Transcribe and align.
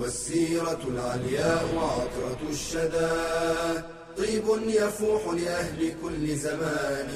والسيرة 0.00 0.80
العلياء 0.88 1.66
عطرة 1.76 2.40
الشدى. 2.50 3.12
طيب 4.18 4.44
يفوح 4.68 5.22
لأهل 5.34 5.92
كل 6.02 6.26
زمان. 6.36 7.08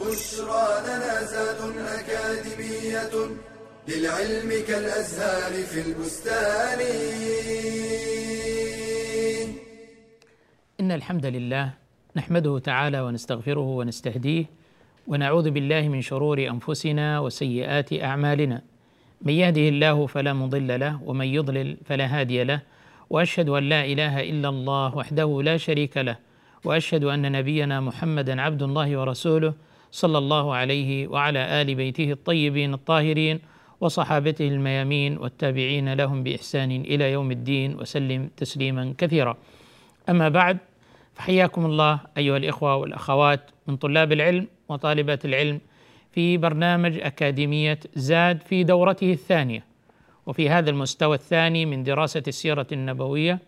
بشرى 0.00 0.66
لنا 0.86 1.24
زاد 1.24 1.60
أكاديمية 1.98 3.14
للعلم 3.88 4.50
كالأزهار 4.68 5.52
في 5.52 5.80
البستان. 5.80 6.80
إن 10.80 10.92
الحمد 10.92 11.26
لله 11.26 11.70
نحمده 12.16 12.58
تعالى 12.58 13.00
ونستغفره 13.00 13.68
ونستهديه 13.78 14.44
ونعوذ 15.06 15.50
بالله 15.50 15.88
من 15.88 16.02
شرور 16.02 16.38
أنفسنا 16.38 17.20
وسيئات 17.20 17.92
أعمالنا. 17.92 18.75
من 19.22 19.32
يهده 19.32 19.68
الله 19.68 20.06
فلا 20.06 20.32
مضل 20.32 20.80
له 20.80 21.02
ومن 21.04 21.26
يضلل 21.26 21.76
فلا 21.84 22.06
هادي 22.06 22.44
له 22.44 22.60
وأشهد 23.10 23.48
أن 23.48 23.68
لا 23.68 23.84
إله 23.84 24.20
إلا 24.20 24.48
الله 24.48 24.96
وحده 24.96 25.42
لا 25.42 25.56
شريك 25.56 25.96
له 25.96 26.16
وأشهد 26.64 27.04
أن 27.04 27.32
نبينا 27.32 27.80
محمدا 27.80 28.42
عبد 28.42 28.62
الله 28.62 29.00
ورسوله 29.00 29.54
صلى 29.90 30.18
الله 30.18 30.54
عليه 30.54 31.08
وعلى 31.08 31.62
آل 31.62 31.74
بيته 31.74 32.12
الطيبين 32.12 32.74
الطاهرين 32.74 33.40
وصحابته 33.80 34.48
الميامين 34.48 35.18
والتابعين 35.18 35.92
لهم 35.92 36.22
بإحسان 36.22 36.70
إلى 36.70 37.12
يوم 37.12 37.30
الدين 37.30 37.74
وسلم 37.74 38.30
تسليما 38.36 38.94
كثيرا. 38.98 39.36
أما 40.08 40.28
بعد 40.28 40.58
فحياكم 41.14 41.66
الله 41.66 42.00
أيها 42.16 42.36
الإخوة 42.36 42.76
والأخوات 42.76 43.50
من 43.66 43.76
طلاب 43.76 44.12
العلم 44.12 44.46
وطالبات 44.68 45.24
العلم 45.24 45.60
في 46.16 46.36
برنامج 46.36 46.98
أكاديمية 46.98 47.80
زاد 47.94 48.42
في 48.42 48.64
دورته 48.64 49.12
الثانية 49.12 49.64
وفي 50.26 50.50
هذا 50.50 50.70
المستوى 50.70 51.16
الثاني 51.16 51.66
من 51.66 51.82
دراسة 51.82 52.22
السيرة 52.28 52.66
النبوية 52.72 53.38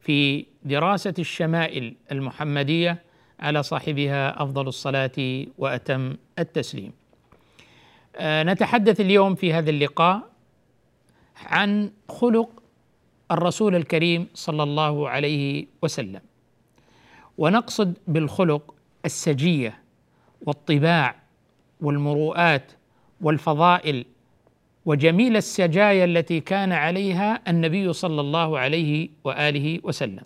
في 0.00 0.46
دراسة 0.64 1.14
الشمائل 1.18 1.94
المحمدية 2.12 3.02
على 3.40 3.62
صاحبها 3.62 4.42
أفضل 4.42 4.68
الصلاة 4.68 5.46
وأتم 5.58 6.16
التسليم. 6.38 6.92
آه، 8.16 8.42
نتحدث 8.42 9.00
اليوم 9.00 9.34
في 9.34 9.52
هذا 9.52 9.70
اللقاء 9.70 10.22
عن 11.46 11.90
خلق 12.08 12.62
الرسول 13.30 13.74
الكريم 13.74 14.26
صلى 14.34 14.62
الله 14.62 15.08
عليه 15.08 15.66
وسلم. 15.82 16.20
ونقصد 17.38 17.98
بالخلق 18.08 18.74
السجية 19.04 19.82
والطباع 20.46 21.21
والمروءات 21.82 22.72
والفضائل 23.20 24.04
وجميل 24.86 25.36
السجايا 25.36 26.04
التي 26.04 26.40
كان 26.40 26.72
عليها 26.72 27.40
النبي 27.48 27.92
صلى 27.92 28.20
الله 28.20 28.58
عليه 28.58 29.08
وآله 29.24 29.80
وسلم. 29.82 30.22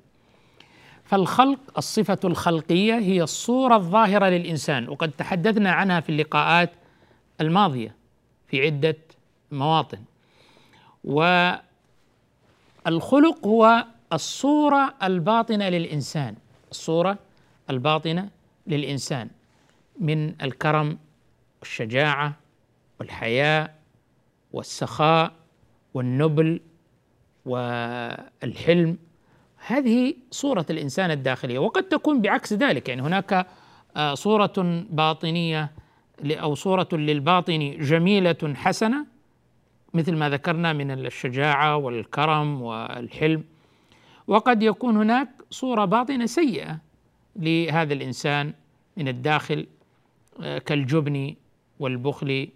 فالخلق 1.05 1.59
الصفة 1.79 2.19
الخلقية 2.25 2.99
هي 2.99 3.23
الصورة 3.23 3.77
الظاهرة 3.77 4.27
للإنسان 4.27 4.89
وقد 4.89 5.11
تحدثنا 5.11 5.71
عنها 5.71 6.01
في 6.01 6.09
اللقاءات 6.09 6.71
الماضية 7.41 7.95
في 8.49 8.67
عدة 8.67 8.97
مواطن. 9.53 9.99
والخلق 11.05 11.67
هو 13.47 13.85
الصورة 14.13 14.95
الباطنة 15.03 15.69
للإنسان 15.69 16.35
الصورة 16.71 17.19
الباطنة 17.71 18.29
للإنسان 18.67 19.29
من 20.01 20.43
الكرم 20.43 20.99
والشجاعة 21.67 22.35
والحياء 23.01 23.75
والسخاء 24.53 25.33
والنبل 25.95 26.61
والحلم. 27.47 28.99
هذه 29.67 30.15
صورة 30.31 30.67
الإنسان 30.71 31.11
الداخلية 31.11 31.59
وقد 31.59 31.83
تكون 31.83 32.21
بعكس 32.21 32.53
ذلك. 32.53 32.89
يعني 32.89 33.03
هناك 33.03 33.47
آه، 33.97 34.15
صورة 34.15 34.85
باطنية 34.91 35.73
أو 36.25 36.55
صورة 36.55 36.89
للباطن 36.93 37.77
جميلة 37.81 38.55
حسنة 38.55 39.07
مثل 39.95 40.15
ما 40.15 40.31
ذكرنا 40.31 40.73
من 40.73 40.91
الشجاعة 40.91 41.77
والكرم 41.77 42.63
والحلم. 42.63 43.45
وقد 44.27 44.63
يكون 44.63 44.97
هناك 44.97 45.29
صورة 45.51 45.85
باطنة 45.85 46.27
سيئة 46.27 46.79
لهذا 47.37 47.95
الإنسان 47.95 48.55
من 48.97 49.09
الداخل 49.09 49.67
آه، 50.41 50.59
كالجبن 50.59 51.35
والبخل 51.81 52.49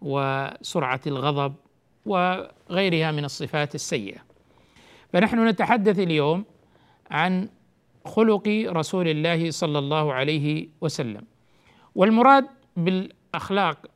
وسرعة 0.00 1.00
الغضب 1.06 1.54
وغيرها 2.06 3.10
من 3.12 3.24
الصفات 3.24 3.74
السيئة. 3.74 4.18
فنحن 5.12 5.48
نتحدث 5.48 5.98
اليوم 5.98 6.44
عن 7.10 7.48
خلق 8.04 8.48
رسول 8.66 9.08
الله 9.08 9.50
صلى 9.50 9.78
الله 9.78 10.12
عليه 10.12 10.68
وسلم. 10.80 11.24
والمراد 11.94 12.46
بالأخلاق 12.76 13.86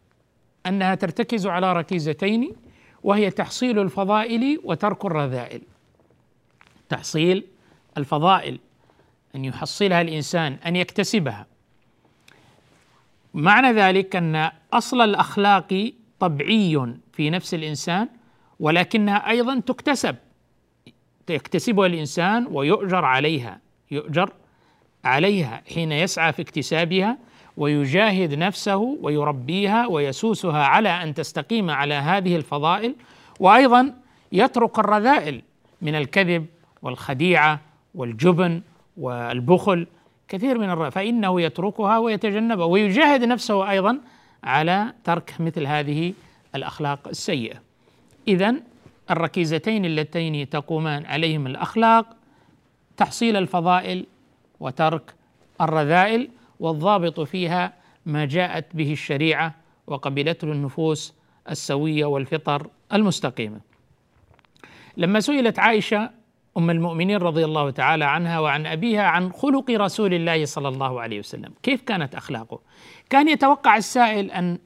أنها 0.67 0.95
ترتكز 0.95 1.47
على 1.47 1.73
ركيزتين 1.73 2.53
وهي 3.03 3.31
تحصيل 3.31 3.79
الفضائل 3.79 4.61
وترك 4.65 5.05
الرذائل. 5.05 5.63
تحصيل 6.89 7.45
الفضائل 7.99 8.59
أن 9.35 9.45
يحصلها 9.45 10.01
الإنسان 10.01 10.53
أن 10.53 10.77
يكتسبها. 10.77 11.47
معنى 13.35 13.73
ذلك 13.73 14.17
أن 14.17 14.51
أصل 14.73 15.01
الأخلاق 15.01 15.93
طبيعي 16.21 16.95
في 17.13 17.31
نفس 17.31 17.55
الإنسان 17.55 18.09
ولكنها 18.61 19.31
أيضا 19.31 19.61
تكتسب 19.61 20.17
يكتسبها 21.31 21.87
الإنسان 21.87 22.47
ويؤجر 22.51 23.05
عليها 23.05 23.61
يؤجر 23.91 24.31
عليها 25.05 25.63
حين 25.75 25.93
يسعى 25.93 26.33
في 26.33 26.43
اكتسابها 26.43 27.19
ويجاهد 27.57 28.35
نفسه 28.35 28.77
ويربيها 28.77 29.87
ويسوسها 29.87 30.65
على 30.65 30.89
أن 30.89 31.15
تستقيم 31.15 31.71
على 31.71 31.95
هذه 31.95 32.37
الفضائل 32.37 32.95
وأيضا 33.41 33.95
يترك 34.33 34.79
الرذائل 34.79 35.43
من 35.83 35.95
الكذب 35.95 36.47
والخديعة 36.83 37.61
والجبن 37.95 38.63
والبخل 38.97 39.87
كثير 40.29 40.59
من 40.59 40.71
الرذائل 40.71 40.93
فإنه 40.93 41.41
يتركها 41.41 41.99
ويتجنبها 41.99 42.65
ويجاهد 42.65 43.25
نفسه 43.25 43.71
أيضا 43.71 44.01
على 44.45 44.93
ترك 45.05 45.35
مثل 45.41 45.67
هذه 45.67 46.15
الأخلاق 46.55 47.09
السيئة 47.09 47.57
اذا 48.29 48.55
الركيزتين 49.11 49.85
اللتين 49.85 50.49
تقومان 50.49 51.07
عليهم 51.07 51.47
الأخلاق 51.47 52.17
تحصيل 52.97 53.37
الفضائل 53.37 54.07
وترك 54.61 55.15
الرذائل 55.61 56.29
والضابط 56.61 57.21
فيها 57.21 57.73
ما 58.07 58.25
جاءت 58.25 58.65
به 58.75 58.93
الشريعة 58.93 59.55
وقبلته 59.87 60.53
النفوس 60.53 61.15
السوية 61.51 62.05
والفطر 62.05 62.67
المستقيمة. 62.93 63.61
لما 64.97 65.21
سئلت 65.21 65.59
عائشة 65.59 66.11
أم 66.57 66.71
المؤمنين 66.71 67.17
رضي 67.17 67.45
الله 67.45 67.71
تعالى 67.71 68.05
عنها 68.05 68.41
وعن 68.41 68.67
أبيها 68.67 69.03
عن 69.03 69.33
خلق 69.33 69.71
رسول 69.71 70.15
الله 70.15 70.45
صلى 70.45 70.69
الله 70.69 71.01
عليه 71.01 71.19
وسلم، 71.19 71.53
كيف 71.63 71.83
كانت 71.83 72.15
أخلاقه؟ 72.15 72.61
كان 73.11 73.29
يتوقع 73.29 73.77
السائل 73.77 74.31
أن 74.31 74.59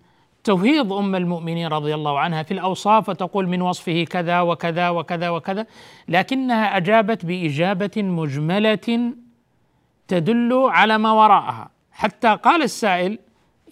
تفيض 0.44 0.93
أم 0.93 1.14
المؤمنين 1.14 1.67
رضي 1.67 1.94
الله 1.94 2.19
عنها 2.19 2.43
في 2.43 2.55
الأوصاف 2.55 3.08
وتقول 3.08 3.49
من 3.49 3.62
وصفه 3.62 4.05
كذا 4.05 4.40
وكذا 4.40 4.88
وكذا 4.88 5.29
وكذا، 5.29 5.67
لكنها 6.08 6.76
أجابت 6.76 7.25
بإجابة 7.25 7.91
مجملة 7.96 9.12
تدل 10.08 10.52
على 10.70 10.99
ما 10.99 11.12
وراءها، 11.12 11.70
حتى 11.93 12.34
قال 12.43 12.62
السائل 12.62 13.19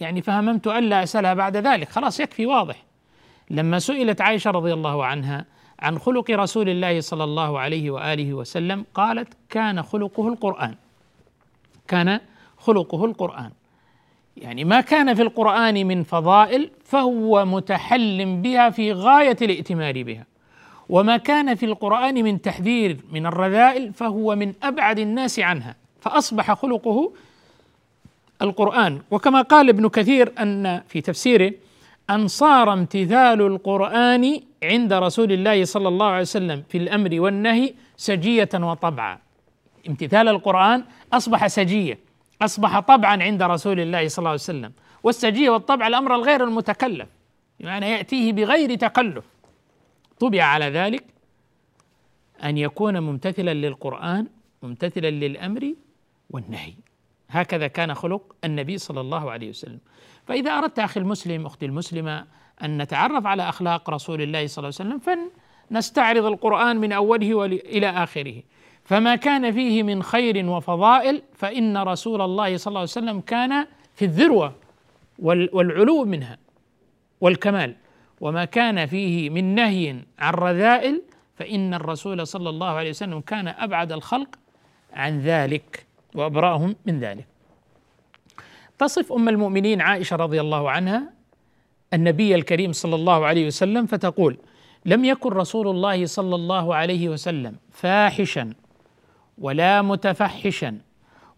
يعني 0.00 0.22
فهممت 0.22 0.66
الا 0.66 1.02
أسألها 1.02 1.34
بعد 1.34 1.56
ذلك، 1.56 1.88
خلاص 1.88 2.20
يكفي 2.20 2.46
واضح. 2.46 2.84
لما 3.50 3.78
سئلت 3.78 4.20
عائشة 4.20 4.50
رضي 4.50 4.72
الله 4.72 5.04
عنها 5.04 5.44
عن 5.80 5.98
خلق 5.98 6.30
رسول 6.30 6.68
الله 6.68 7.00
صلى 7.00 7.24
الله 7.24 7.58
عليه 7.58 7.90
وآله 7.90 8.34
وسلم 8.34 8.84
قالت 8.94 9.28
كان 9.48 9.82
خلقه 9.82 10.28
القرآن. 10.28 10.74
كان 11.88 12.20
خلقه 12.56 13.04
القرآن. 13.04 13.50
يعني 14.36 14.64
ما 14.64 14.80
كان 14.80 15.14
في 15.14 15.22
القرآن 15.22 15.86
من 15.86 16.02
فضائل 16.02 16.70
فهو 16.84 17.44
متحل 17.44 18.36
بها 18.36 18.70
في 18.70 18.92
غاية 18.92 19.36
الائتمار 19.42 20.02
بها 20.02 20.26
وما 20.88 21.16
كان 21.16 21.54
في 21.54 21.66
القرآن 21.66 22.24
من 22.24 22.40
تحذير 22.40 22.96
من 23.12 23.26
الرذائل 23.26 23.92
فهو 23.92 24.36
من 24.36 24.54
أبعد 24.62 24.98
الناس 24.98 25.38
عنها 25.38 25.76
فأصبح 26.00 26.52
خلقه 26.52 27.12
القرآن 28.42 29.00
وكما 29.10 29.42
قال 29.42 29.68
ابن 29.68 29.88
كثير 29.88 30.32
أن 30.38 30.82
في 30.88 31.00
تفسيره 31.00 31.52
أن 32.10 32.28
صار 32.28 32.72
امتثال 32.72 33.42
القرآن 33.42 34.40
عند 34.62 34.92
رسول 34.92 35.32
الله 35.32 35.64
صلى 35.64 35.88
الله 35.88 36.06
عليه 36.06 36.20
وسلم 36.20 36.62
في 36.68 36.78
الأمر 36.78 37.20
والنهي 37.20 37.74
سجية 37.96 38.48
وطبعا. 38.54 39.18
امتثال 39.88 40.28
القرآن 40.28 40.84
أصبح 41.12 41.46
سجية 41.46 41.98
أصبح 42.42 42.80
طبعا 42.80 43.22
عند 43.22 43.42
رسول 43.42 43.80
الله 43.80 44.08
صلى 44.08 44.18
الله 44.18 44.30
عليه 44.30 44.40
وسلم. 44.40 44.72
والسجية 45.02 45.50
والطبع 45.50 45.86
الأمر 45.86 46.14
الغير 46.14 46.44
المتكلف 46.44 47.08
بمعنى 47.60 47.90
يأتيه 47.90 48.32
بغير 48.32 48.74
تكلف. 48.74 49.24
طبع 50.20 50.42
على 50.42 50.64
ذلك 50.64 51.04
أن 52.44 52.58
يكون 52.58 53.00
ممتثلا 53.00 53.54
للقرآن 53.54 54.26
ممتثلا 54.62 55.10
للأمر 55.10 55.74
والنهي. 56.30 56.72
هكذا 57.42 57.66
كان 57.66 57.94
خلق 57.94 58.34
النبي 58.44 58.78
صلى 58.78 59.00
الله 59.00 59.30
عليه 59.30 59.48
وسلم. 59.48 59.78
فإذا 60.26 60.50
أردت 60.50 60.78
أخي 60.78 61.00
المسلم 61.00 61.46
أختي 61.46 61.66
المسلمة 61.66 62.26
أن 62.62 62.82
نتعرف 62.82 63.26
على 63.26 63.48
أخلاق 63.48 63.90
رسول 63.90 64.22
الله 64.22 64.46
صلى 64.46 64.68
الله 64.68 64.78
عليه 64.80 64.90
وسلم 64.94 65.28
فنستعرض 65.70 66.24
القرآن 66.24 66.76
من 66.76 66.92
أوله 66.92 67.44
إلى 67.46 67.90
آخره. 67.90 68.42
فما 68.84 69.16
كان 69.16 69.52
فيه 69.52 69.82
من 69.82 70.02
خير 70.02 70.46
وفضائل 70.50 71.22
فإن 71.34 71.76
رسول 71.76 72.20
الله 72.20 72.56
صلى 72.56 72.70
الله 72.70 72.80
عليه 72.80 72.90
وسلم 72.90 73.20
كان 73.20 73.66
في 73.94 74.04
الذروة 74.04 74.54
والعلو 75.18 76.04
منها 76.04 76.38
والكمال. 77.20 77.76
وما 78.20 78.44
كان 78.44 78.86
فيه 78.86 79.30
من 79.30 79.54
نهي 79.54 79.96
عن 80.18 80.34
رذائل 80.34 81.02
فإن 81.34 81.74
الرسول 81.74 82.26
صلى 82.26 82.48
الله 82.48 82.66
عليه 82.66 82.90
وسلم 82.90 83.20
كان 83.20 83.48
أبعد 83.48 83.92
الخلق 83.92 84.28
عن 84.92 85.20
ذلك. 85.20 85.85
وأبرأهم 86.14 86.76
من 86.86 87.00
ذلك. 87.00 87.26
تصف 88.78 89.12
أم 89.12 89.28
المؤمنين 89.28 89.80
عائشة 89.80 90.16
رضي 90.16 90.40
الله 90.40 90.70
عنها 90.70 91.12
النبي 91.94 92.34
الكريم 92.34 92.72
صلى 92.72 92.94
الله 92.94 93.26
عليه 93.26 93.46
وسلم 93.46 93.86
فتقول 93.86 94.38
لم 94.84 95.04
يكن 95.04 95.30
رسول 95.30 95.68
الله 95.68 96.06
صلى 96.06 96.34
الله 96.34 96.74
عليه 96.74 97.08
وسلم 97.08 97.56
فاحشا 97.72 98.54
ولا 99.38 99.82
متفحشا 99.82 100.78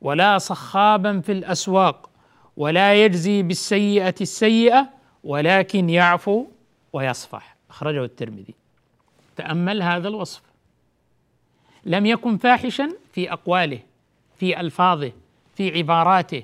ولا 0.00 0.38
صخابا 0.38 1.20
في 1.20 1.32
الأسواق 1.32 2.11
ولا 2.56 3.05
يجزي 3.05 3.43
بالسيئة 3.43 4.15
السيئة 4.20 4.88
ولكن 5.25 5.91
يعفو 5.91 6.47
ويصفح. 6.93 7.56
أخرجه 7.70 8.05
الترمذي. 8.05 8.55
تأمل 9.37 9.82
هذا 9.82 10.09
الوصف. 10.09 10.43
لم 11.85 12.06
يكن 12.06 12.37
فاحشا 12.37 12.88
في 13.12 13.32
أقواله 13.32 13.81
في 14.38 14.61
ألفاظه 14.61 15.12
في 15.55 15.79
عباراته. 15.79 16.43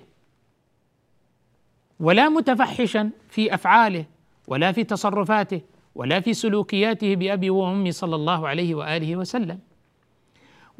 ولا 2.01 2.29
متفحشا 2.29 3.11
في 3.29 3.55
أفعاله 3.55 4.05
ولا 4.49 4.73
في 4.73 4.85
تصرفاته 4.85 5.61
ولا 5.95 6.21
في 6.21 6.35
سلوكياته 6.35 7.15
بأبي 7.15 7.51
وأمي 7.51 7.93
صلى 7.93 8.15
الله 8.15 8.49
عليه 8.49 8.75
وآله 8.75 9.17
وسلم. 9.17 9.59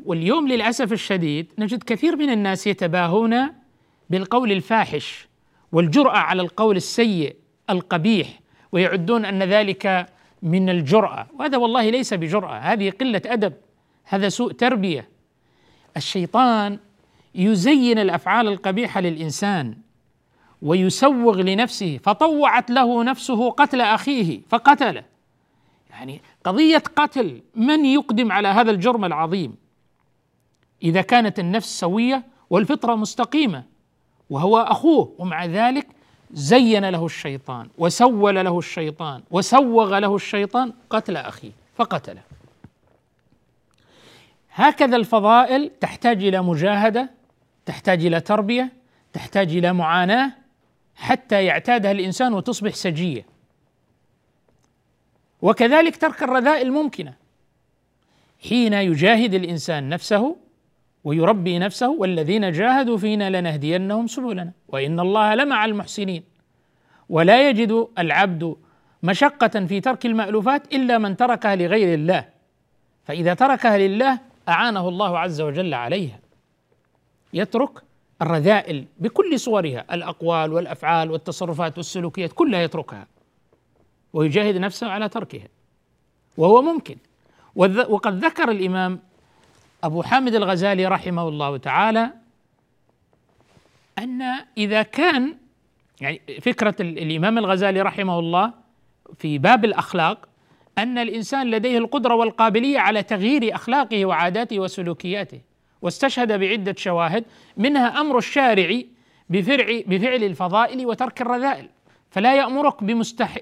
واليوم 0.05 0.49
للأسف 0.49 0.93
الشديد 0.93 1.47
نجد 1.59 1.83
كثير 1.83 2.17
من 2.17 2.31
الناس 2.31 2.67
يتباهون 2.67 3.51
بالقول 4.11 4.53
الفاحش 4.53 5.29
والجرأة 5.73 6.19
على 6.19 6.43
القول 6.43 6.77
السيء 6.77 7.37
القبيح 7.71 8.41
ويعدون 8.73 9.25
أن 9.25 9.43
ذلك 9.43 10.07
من 10.43 10.69
الجرأة. 10.71 11.27
وهذا 11.39 11.57
والله 11.59 11.91
ليس 11.91 12.15
بجرأة 12.15 12.59
هذه 12.59 12.91
قلة 12.91 13.23
أدب 13.27 13.53
هذا 14.05 14.29
سوء 14.29 14.53
تربية. 14.53 15.09
الشيطان 15.97 16.79
يزين 17.35 17.99
الأفعال 17.99 18.49
القبيحة 18.49 19.01
للإنسان 19.01 19.77
ويسوغ 20.63 21.41
لنفسه 21.41 21.99
فطوعت 22.03 22.71
له 22.71 23.05
نفسه 23.05 23.51
قتل 23.51 23.81
أخيه 23.81 24.41
فقتله. 24.49 25.05
يعني 25.91 26.21
قضية 26.45 26.83
قتل 26.97 27.43
من 27.55 27.85
يقدم 27.85 28.33
على 28.33 28.49
هذا 28.49 28.71
الجرم 28.71 29.05
العظيم؟ 29.05 29.55
إذا 30.83 31.03
كانت 31.03 31.39
النفس 31.39 31.81
سوية 31.81 32.25
والفطرة 32.51 32.95
مستقيمة 32.95 33.65
وهو 34.31 34.59
أخوه 34.59 35.13
ومع 35.19 35.45
ذلك 35.45 35.87
زين 36.33 36.89
له 36.89 37.07
الشيطان 37.07 37.69
وسول 37.79 38.35
له 38.35 38.59
الشيطان 38.59 39.23
وسوغ 39.31 39.99
له 39.99 40.17
الشيطان 40.17 40.73
قتل 40.91 41.17
أخيه 41.17 41.53
فقتله. 41.75 42.23
هكذا 44.53 44.97
الفضائل 44.97 45.71
تحتاج 45.81 46.25
إلى 46.25 46.43
مجاهدة 46.43 47.11
تحتاج 47.67 48.07
إلى 48.07 48.21
تربية 48.21 48.73
تحتاج 49.13 49.57
إلى 49.57 49.73
معاناة 49.73 50.33
حتى 50.95 51.45
يعتادها 51.45 51.91
الإنسان 51.91 52.35
وتصبح 52.35 52.75
سجية. 52.75 53.27
وكذلك 55.43 55.97
ترك 55.97 56.23
الرذائل 56.23 56.73
ممكنه 56.73 57.15
حين 58.49 58.73
يجاهد 58.73 59.35
الإنسان 59.35 59.89
نفسه 59.89 60.37
ويربي 61.05 61.59
نفسه 61.59 61.91
والذين 61.91 62.53
جاهدوا 62.53 62.99
فينا 62.99 63.41
لنهدينهم 63.41 64.07
سبلنا. 64.07 64.53
وإن 64.69 65.01
الله 65.01 65.35
لمع 65.35 65.65
المحسنين. 65.65 66.25
ولا 67.09 67.49
يجد 67.49 67.89
العبد 67.99 68.57
مشقة 69.03 69.67
في 69.67 69.81
ترك 69.81 70.07
المألوفات 70.07 70.75
إلا 70.75 70.99
من 70.99 71.17
تركها 71.17 71.57
لغير 71.57 71.95
الله. 71.95 72.25
فإذا 73.05 73.35
تركها 73.35 73.79
لله 73.79 74.19
أعانه 74.49 74.89
الله 74.89 75.19
عز 75.19 75.41
وجل 75.41 75.75
عليها. 75.75 76.24
يترك 77.35 77.83
الرذائل 78.23 78.85
بكل 78.99 79.41
صورها 79.41 79.85
الأقوال 79.95 80.53
والأفعال 80.53 81.11
والتصرفات 81.11 81.77
والسلوكيات 81.77 82.33
كلها 82.33 82.61
يتركها. 82.63 83.07
ويجاهد 84.13 84.57
نفسه 84.57 84.89
على 84.89 85.09
تركها. 85.09 85.49
وهو 86.37 86.63
ممكن. 86.63 86.97
وقد 87.57 88.25
ذكر 88.25 88.51
الإمام 88.51 89.01
أبو 89.85 90.03
حامد 90.03 90.35
الغزالي 90.35 90.87
رحمه 90.87 91.29
الله 91.29 91.57
تعالى 91.57 92.11
أن 93.99 94.23
إذا 94.59 94.83
كان 94.83 95.37
يعني 96.01 96.21
فكرة 96.41 96.75
الإمام 96.81 97.39
الغزالي 97.39 97.83
رحمه 97.83 98.19
الله 98.19 98.53
في 99.19 99.39
باب 99.39 99.65
الأخلاق 99.65 100.29
أن 100.79 100.99
الإنسان 100.99 101.51
لديه 101.51 101.79
القدرة 101.79 102.15
والقابلية 102.15 102.79
على 102.79 103.03
تغيير 103.03 103.55
أخلاقه 103.55 104.05
وعاداته 104.05 104.59
وسلوكياته. 104.59 105.41
واستشهد 105.85 106.41
بعدة 106.41 106.75
شواهد 106.79 107.25
منها 107.57 108.01
أمر 108.01 108.19
الشارع 108.19 108.81
بفرع 109.31 109.81
بفعل 109.87 110.25
الفضائل 110.25 110.87
وترك 110.87 111.21
الرذائل. 111.21 111.69
فلا 112.11 112.37
يأمرك 112.37 112.85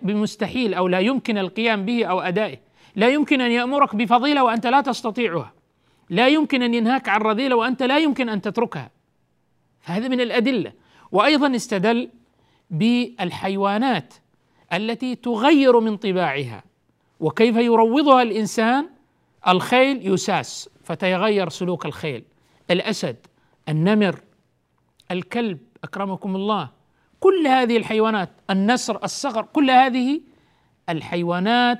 بمستحيل 0.02 0.74
أو 0.74 0.88
لا 0.88 0.98
يمكن 0.98 1.38
القيام 1.38 1.84
به 1.84 2.04
أو 2.04 2.20
أدائه. 2.20 2.58
لا 2.96 3.08
يمكن 3.08 3.40
أن 3.40 3.50
يأمرك 3.50 3.96
بفضيلة 3.96 4.44
وأنت 4.44 4.66
لا 4.66 4.80
تستطيعها. 4.80 5.52
لا 6.10 6.28
يمكن 6.28 6.62
أن 6.62 6.74
ينهاك 6.74 7.08
عن 7.08 7.20
رذيلة 7.20 7.56
وأنت 7.56 7.82
لا 7.82 7.98
يمكن 7.98 8.28
أن 8.28 8.40
تتركها. 8.40 8.90
فهذا 9.80 10.08
من 10.08 10.20
الأدلة. 10.20 10.72
وأيضا 11.12 11.56
استدل 11.56 12.10
بالحيوانات 12.70 14.14
التي 14.72 15.14
تغير 15.14 15.80
من 15.80 15.96
طباعها. 15.96 16.64
وكيف 17.20 17.56
يروضها 17.56 18.22
الإنسان؟ 18.22 18.88
الخيل 19.48 20.12
يساس 20.12 20.70
فتيغير 20.84 21.48
سلوك 21.48 21.86
الخيل. 21.86 22.24
الأسد 22.70 23.16
النمر 23.68 24.20
الكلب 25.10 25.58
أكرمكم 25.84 26.36
الله. 26.36 26.68
كل 27.20 27.46
هذه 27.46 27.76
الحيوانات 27.76 28.28
النسر 28.50 29.04
الصقر 29.04 29.42
كل 29.52 29.70
هذه 29.70 30.20
الحيوانات 30.88 31.78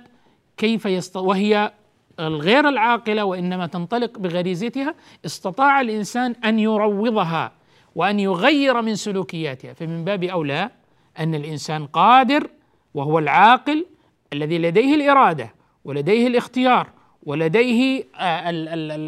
كيف 0.56 0.86
يست... 0.86 1.16
وهي 1.16 1.72
الغير 2.20 2.68
العاقلة 2.68 3.24
وإنما 3.24 3.66
تنطلق 3.66 4.18
بغريزتها 4.18 4.94
استطاع 5.26 5.80
الإنسان 5.80 6.34
أن 6.44 6.58
يروضها 6.58 7.52
وأن 7.94 8.20
يغير 8.20 8.82
من 8.82 8.94
سلوكياتها. 8.94 9.72
فمن 9.72 10.04
باب 10.04 10.24
أولى 10.24 10.70
أن 11.18 11.34
الإنسان 11.34 11.86
قادر 11.86 12.50
وهو 12.94 13.18
العاقل 13.18 13.86
الذي 14.32 14.58
لديه 14.58 14.94
الإرادة 14.94 15.54
ولديه 15.84 16.26
الاختيار 16.26 16.88
ولديه 17.22 18.04
آه، 18.16 18.50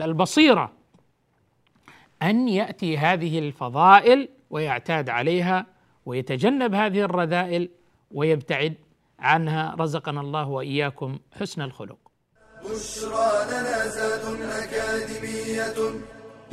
البصيرة 0.05 0.73
أن 2.23 2.49
يأتي 2.49 2.99
هذه 2.99 3.39
الفضائل 3.39 4.29
ويعتاد 4.51 5.09
عليها 5.09 5.67
ويتجنب 6.07 6.75
هذه 6.75 7.01
الرذائل 7.01 7.71
ويبتعد 8.11 8.75
عنها. 9.19 9.75
رزقنا 9.79 10.21
الله 10.21 10.49
وإياكم 10.49 11.19
حسن 11.33 11.63
الخلق. 11.63 11.99
بشرى 12.65 13.31
لنا 13.51 13.89
زاد 13.89 14.41
أكاديمية 14.43 15.75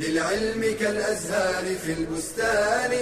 للعلم 0.00 0.78
كالأزهار 0.80 1.64
في 1.64 1.92
البستان. 1.92 2.92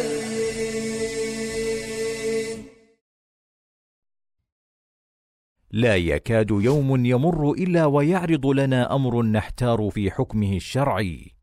لا 5.73 5.97
يكاد 5.97 6.51
يوم 6.51 7.07
يمر 7.07 7.53
إلا 7.53 7.87
ويعرض 7.87 8.47
لنا 8.47 8.95
أمر 8.95 9.23
نحتار 9.23 9.91
في 9.91 10.11
حكمه 10.11 10.57
الشرعي. 10.57 11.40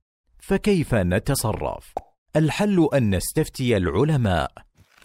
فكيف 0.48 0.96
نتصرف؟ 0.96 1.94
الحل 2.36 2.90
أن 2.94 3.16
نستفتي 3.16 3.78
العلماء. 3.78 4.52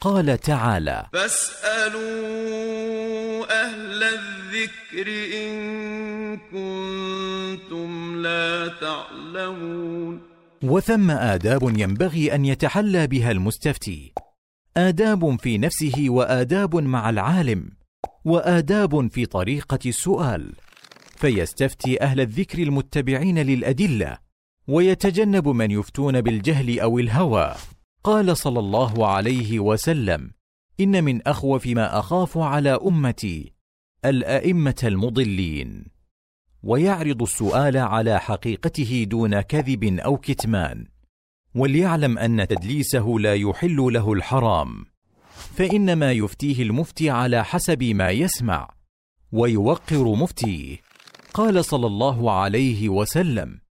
قال 0.00 0.38
تعالى 0.38 1.06
فاسألوا 1.12 2.02
أهل 3.64 4.02
الذكر 4.02 5.08
إن 5.42 6.38
كنتم 6.38 8.22
لا 8.22 8.68
تعلمون. 8.80 10.20
وثم 10.62 11.10
آداب 11.10 11.62
ينبغي 11.78 12.34
أن 12.34 12.44
يتحلى 12.44 13.06
بها 13.06 13.30
المستفتي. 13.30 14.12
آداب 14.76 15.40
في 15.40 15.58
نفسه 15.58 16.04
وآداب 16.08 16.76
مع 16.76 17.10
العالم 17.10 17.70
وآداب 18.24 19.12
في 19.12 19.26
طريقة 19.26 19.78
السؤال 19.86 20.52
فيستفتي 21.16 22.02
أهل 22.02 22.20
الذكر 22.20 22.62
المتبعين 22.62 23.38
للأدلة 23.38 24.31
ويتجنب 24.68 25.48
من 25.48 25.70
يفتون 25.70 26.20
بالجهل 26.20 26.80
أو 26.80 26.98
الهوى. 26.98 27.54
قال 28.04 28.36
صلى 28.36 28.58
الله 28.58 29.06
عليه 29.06 29.60
وسلم 29.60 30.30
إن 30.80 31.04
من 31.04 31.28
أخوف 31.28 31.66
ما 31.66 31.98
أخاف 31.98 32.38
على 32.38 32.70
أمتي 32.70 33.52
الأئمة 34.04 34.74
المضلين. 34.84 35.84
ويعرض 36.62 37.22
السؤال 37.22 37.76
على 37.76 38.20
حقيقته 38.20 39.06
دون 39.10 39.40
كذب 39.40 39.98
أو 39.98 40.16
كتمان 40.16 40.86
وليعلم 41.54 42.18
أن 42.18 42.48
تدليسه 42.48 43.14
لا 43.18 43.34
يحل 43.34 43.76
له 43.76 44.12
الحرام. 44.12 44.84
فانما 45.32 46.12
يفتيه 46.12 46.62
المفتي 46.62 47.10
على 47.10 47.44
حسب 47.44 47.82
ما 47.82 48.10
يسمع 48.10 48.68
ويوقر 49.32 50.14
مفتيه. 50.14 50.76
قال 51.34 51.64
صلى 51.64 51.86
الله 51.86 52.32
عليه 52.32 52.88
وسلم 52.88 53.61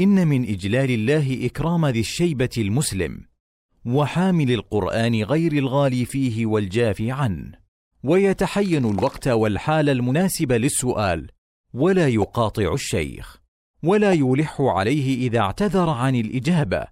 إن 0.00 0.28
من 0.28 0.42
إجلال 0.42 0.90
الله 0.90 1.46
إكرام 1.46 1.86
ذي 1.86 2.00
الشيبة 2.00 2.50
المسلم 2.58 3.20
وحامل 3.84 4.52
القرآن 4.52 5.22
غير 5.22 5.52
الغالي 5.52 6.04
فيه 6.04 6.46
والجاف 6.46 7.02
عنه 7.02 7.52
ويتحين 8.04 8.84
الوقت 8.84 9.28
والحال 9.28 9.88
المناسب 9.88 10.52
للسؤال 10.52 11.30
ولا 11.74 12.08
يقاطع 12.08 12.72
الشيخ 12.74 13.42
ولا 13.82 14.12
يلح 14.12 14.60
عليه 14.60 15.28
إذا 15.28 15.38
اعتذر 15.38 15.90
عن 15.90 16.16
الإجابة 16.16 16.84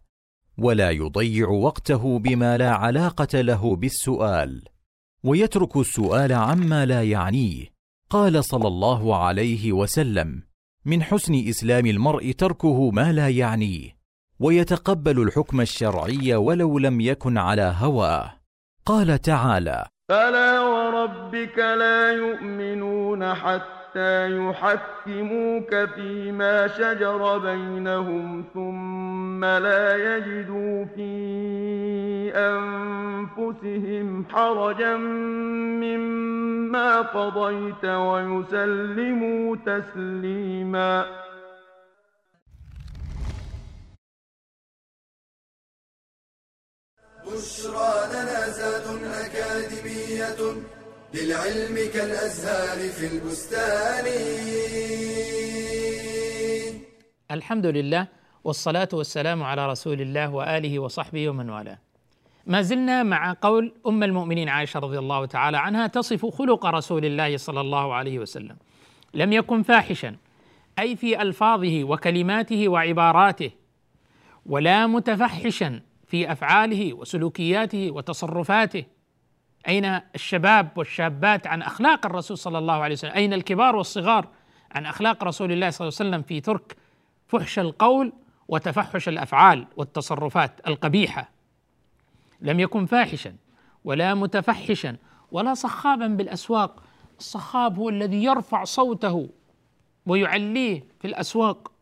ولا 0.59 0.91
يضيع 0.91 1.49
وقته 1.49 2.19
بما 2.19 2.59
لا 2.59 2.71
علاقة 2.71 3.41
له 3.41 3.77
بالسؤال 3.77 4.63
ويترك 5.25 5.77
السؤال 5.77 6.33
عما 6.33 6.87
لا 6.87 7.03
يعنيه 7.03 7.67
قال 8.11 8.45
صلى 8.45 8.69
الله 8.69 9.17
عليه 9.17 9.73
وسلم 9.73 10.43
من 10.91 11.03
حسن 11.03 11.35
إسلام 11.49 11.87
المرء 11.87 12.33
تركه 12.33 12.91
ما 12.91 13.13
لا 13.13 13.29
يعنيه 13.29 13.97
ويتقبل 14.41 15.23
الحكم 15.23 15.61
الشرعي 15.61 16.35
ولو 16.35 16.79
لم 16.79 17.01
يكن 17.01 17.39
على 17.39 17.75
هواه 17.79 18.33
قال 18.87 19.19
تعالى 19.19 19.87
فلا 20.09 20.61
وربك 20.61 21.59
لا 21.59 22.13
يؤمنون 22.13 23.35
حتى 23.35 23.80
حتى 23.91 24.37
يحكموك 24.37 25.75
فيما 25.95 26.67
شجر 26.69 27.39
بينهم 27.39 28.45
ثم 28.55 29.45
لا 29.45 30.17
يجدوا 30.17 30.85
في 30.85 32.33
أنفسهم 32.35 34.25
حرجا 34.31 34.97
مما 35.83 37.01
قضيت 37.01 37.85
ويسلموا 37.85 39.57
تسليما 39.57 41.07
بشرى 47.27 47.93
لنا 48.13 48.49
زاد 48.49 48.87
أكاديمية 49.05 50.37
للعلم 51.15 51.77
كالأزهار 51.95 52.89
في 52.89 53.07
البستان. 53.07 54.07
الحمد 57.31 57.67
لله 57.67 58.07
والصلاة 58.45 58.89
والسلام 58.93 59.43
على 59.43 59.67
رسول 59.67 60.01
الله 60.01 60.35
وآله 60.35 60.79
وصحبه 60.79 61.29
ومن 61.29 61.51
والاه. 61.51 61.79
ما 62.47 62.63
زلنا 62.63 63.03
مع 63.03 63.37
قول 63.43 63.75
أم 63.87 64.03
المؤمنين 64.03 64.49
عائشة 64.49 64.81
رضي 64.81 64.99
الله 64.99 65.27
تعالى 65.27 65.59
عنها 65.59 65.87
تصف 65.87 66.27
خلق 66.27 66.67
رسول 66.67 67.05
الله 67.05 67.37
صلى 67.37 67.61
الله 67.61 67.95
عليه 67.95 68.19
وسلم. 68.19 68.57
لم 69.15 69.33
يكن 69.33 69.63
فاحشا 69.63 70.17
أي 70.79 70.97
في 70.97 71.23
ألفاظه 71.23 71.85
وكلماته 71.85 72.69
وعباراته 72.69 73.51
ولا 74.47 74.87
متفحشا 74.87 75.81
في 76.07 76.33
أفعاله 76.33 76.95
وسلوكياته 76.95 77.91
وتصرفاته. 77.91 78.85
أين 79.69 79.85
الشباب 80.15 80.69
والشابات 80.77 81.47
عن 81.47 81.63
أخلاق 81.63 82.07
الرسول 82.07 82.39
صلى 82.39 82.59
الله 82.59 82.75
عليه 82.75 82.95
وسلم؟ 82.95 83.13
أين 83.13 83.33
الكبار 83.33 83.77
والصغار 83.77 84.29
عن 84.73 84.87
أخلاق 84.87 85.25
رسول 85.25 85.53
الله 85.53 85.71
صلى 85.71 85.89
الله 85.89 85.97
عليه 86.01 86.11
وسلم 86.11 86.23
في 86.23 86.41
ترك 86.41 86.77
فحش 87.29 87.59
القول 87.59 88.13
وتفحش 88.49 89.09
الأفعال 89.09 89.67
والتصرفات 89.77 90.61
القبيحة؟ 90.67 91.31
لم 92.41 92.61
يكن 92.61 92.87
فاحشا 92.87 93.37
ولا 93.85 94.15
متفحشا 94.15 94.97
ولا 95.33 95.55
صخابا 95.55 96.07
بالأسواق. 96.07 96.83
الصخاب 97.19 97.79
هو 97.79 97.89
الذي 97.89 98.25
يرفع 98.25 98.65
صوته 98.65 99.29
ويعليه 100.07 100.85
في 101.01 101.07
الأسواق. 101.07 101.73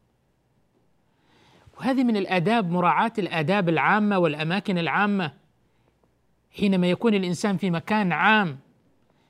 وهذه 1.79 2.05
من 2.05 2.17
الآداب 2.17 2.71
مراعاة 2.71 3.13
الآداب 3.19 3.69
العامة 3.69 4.19
والأماكن 4.19 4.79
العامة. 4.79 5.33
حينما 6.59 6.91
يكون 6.91 7.15
الإنسان 7.15 7.57
في 7.57 7.71
مكان 7.71 8.13
عام. 8.13 8.59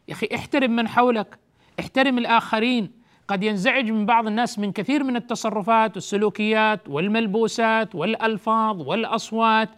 يا 0.08 0.12
أخي 0.14 0.28
احترم 0.34 0.76
من 0.76 0.88
حولك 0.88 1.38
احترم 1.80 2.18
الآخرين. 2.18 2.98
قد 3.28 3.42
ينزعج 3.42 3.90
من 3.90 4.06
بعض 4.06 4.26
الناس 4.26 4.58
من 4.58 4.72
كثير 4.72 5.04
من 5.04 5.16
التصرفات 5.16 5.96
والسلوكيات 5.96 6.88
والملبوسات 6.88 7.94
والألفاظ 7.94 8.80
والأصوات. 8.80 9.68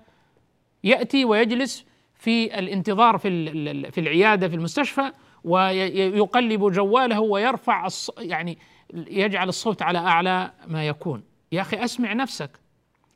يأتي 0.84 1.24
ويجلس 1.24 1.84
في 2.14 2.58
الانتظار 2.58 3.18
في 3.18 3.90
في 3.90 4.00
العيادة 4.00 4.48
في 4.48 4.54
المستشفى 4.54 5.12
ويقلب 5.44 6.72
جواله 6.72 7.20
ويرفع 7.20 7.88
يعني 8.18 8.58
يجعل 8.94 9.48
الصوت 9.48 9.82
على 9.82 9.98
أعلى 9.98 10.50
ما 10.66 10.86
يكون. 10.86 11.22
يا 11.52 11.60
أخي 11.60 11.84
أسمع 11.84 12.12
نفسك. 12.12 12.50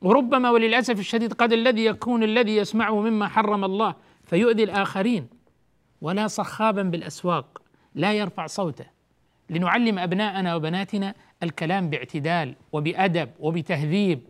وربما 0.01 0.49
وللأسف 0.49 0.99
الشديد 0.99 1.33
قد 1.33 1.53
الذي 1.53 1.85
يكون 1.85 2.23
الذي 2.23 2.55
يسمعه 2.55 3.01
مما 3.01 3.27
حرم 3.27 3.63
الله. 3.63 3.95
فيؤذي 4.25 4.63
الآخرين 4.63 5.27
ولا 6.01 6.27
صخابا 6.27 6.83
بالأسواق 6.83 7.61
لا 7.95 8.13
يرفع 8.13 8.47
صوته. 8.47 8.85
لنعلم 9.49 9.99
أبناءنا 9.99 10.55
وبناتنا 10.55 11.15
الكلام 11.43 11.89
باعتدال 11.89 12.55
وبأدب 12.71 13.29
وبتهذيب. 13.39 14.21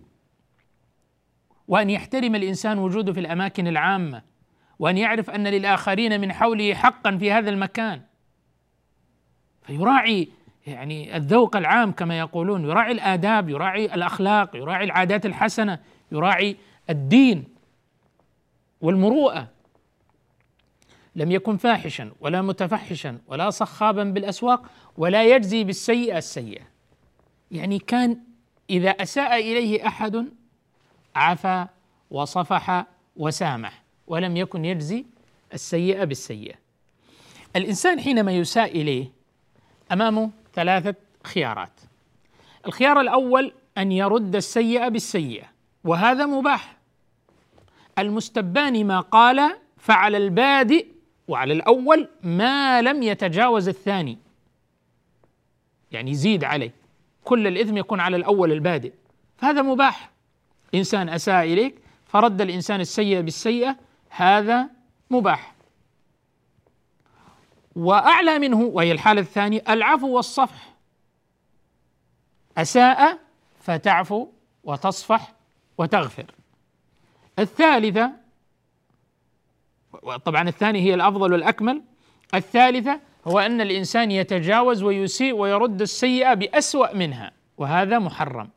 وأن 1.67 1.89
يحترم 1.89 2.35
الإنسان 2.35 2.77
وجوده 2.77 3.13
في 3.13 3.19
الأماكن 3.19 3.67
العامة. 3.67 4.21
وأن 4.79 4.97
يعرف 4.97 5.29
أن 5.29 5.47
للآخرين 5.47 6.21
من 6.21 6.33
حوله 6.33 6.73
حقا 6.73 7.17
في 7.17 7.31
هذا 7.31 7.49
المكان. 7.49 8.01
فيراعي 9.61 10.27
يعني 10.67 11.17
الذوق 11.17 11.55
العام 11.55 11.91
كما 11.91 12.19
يقولون. 12.19 12.65
يراعي 12.65 12.91
الآداب 12.91 13.49
يراعي 13.49 13.85
الأخلاق 13.85 14.55
يراعي 14.55 14.85
العادات 14.85 15.25
الحسنة 15.25 15.79
يراعي 16.11 16.57
الدين 16.89 17.43
والمروءة. 18.81 19.54
لم 21.15 21.31
يكن 21.31 21.57
فاحشا 21.57 22.11
ولا 22.19 22.41
متفحشا 22.41 23.19
ولا 23.27 23.49
صخابا 23.49 24.03
بالأسواق 24.03 24.65
ولا 24.97 25.23
يجزي 25.23 25.63
بالسيئة 25.63 26.17
السيئة. 26.17 26.61
يعني 27.51 27.79
كان 27.79 28.17
إذا 28.69 28.89
أساء 28.89 29.35
إليه 29.35 29.87
أحد 29.87 30.25
عفا 31.15 31.69
وصفح 32.11 32.85
وسامح 33.15 33.83
ولم 34.07 34.37
يكن 34.37 34.65
يجزي 34.65 35.05
السيئة 35.53 36.03
بالسيئة. 36.03 36.55
الإنسان 37.55 37.99
حينما 37.99 38.31
يساء 38.31 38.81
إليه 38.81 39.11
أمامه 39.91 40.29
ثلاثة 40.53 40.95
خيارات. 41.23 41.79
الخيار 42.65 43.01
الأول 43.01 43.53
أن 43.77 43.91
يرد 43.91 44.35
السيئة 44.35 44.87
بالسيئة 44.87 45.45
وهذا 45.83 46.25
مباح. 46.25 46.77
المستبان 47.99 48.87
ما 48.87 48.99
قال 48.99 49.57
فعل 49.77 50.15
البادئ 50.15 50.94
وعلى 51.27 51.53
الأول 51.53 52.09
ما 52.23 52.81
لم 52.81 53.03
يتجاوز 53.03 53.67
الثاني. 53.67 54.17
يعني 55.91 56.11
يزيد 56.11 56.43
عليه. 56.43 56.71
كل 57.23 57.47
الإثم 57.47 57.77
يكون 57.77 57.99
على 57.99 58.17
الأول 58.17 58.51
البادئ. 58.51 58.93
فهذا 59.37 59.61
مباح. 59.61 60.09
إنسان 60.75 61.09
أساء 61.09 61.43
إليك 61.43 61.75
فرد 62.05 62.41
الإنسان 62.41 62.81
السيئة 62.81 63.21
بالسيئة 63.21 63.77
هذا 64.09 64.69
مباح. 65.09 65.55
وأعلى 67.75 68.39
منه 68.39 68.61
وهي 68.61 68.91
الحالة 68.91 69.21
الثانية 69.21 69.63
العفو 69.69 70.07
والصفح. 70.07 70.73
أساء 72.57 73.19
فتعفو 73.61 74.27
وتصفح 74.63 75.33
وتغفر. 75.77 76.25
الثالثة 77.39 78.24
طبعا 80.25 80.49
الثاني 80.49 80.81
هي 80.81 80.93
الأفضل 80.93 81.31
والأكمل. 81.31 81.81
الثالثة 82.33 82.99
هو 83.27 83.39
أن 83.39 83.61
الإنسان 83.61 84.11
يتجاوز 84.11 84.83
ويسيء 84.83 85.33
ويرد 85.33 85.81
السيئة 85.81 86.33
بأسوأ 86.33 86.93
منها 86.93 87.31
وهذا 87.57 87.99
محرم. 87.99 88.49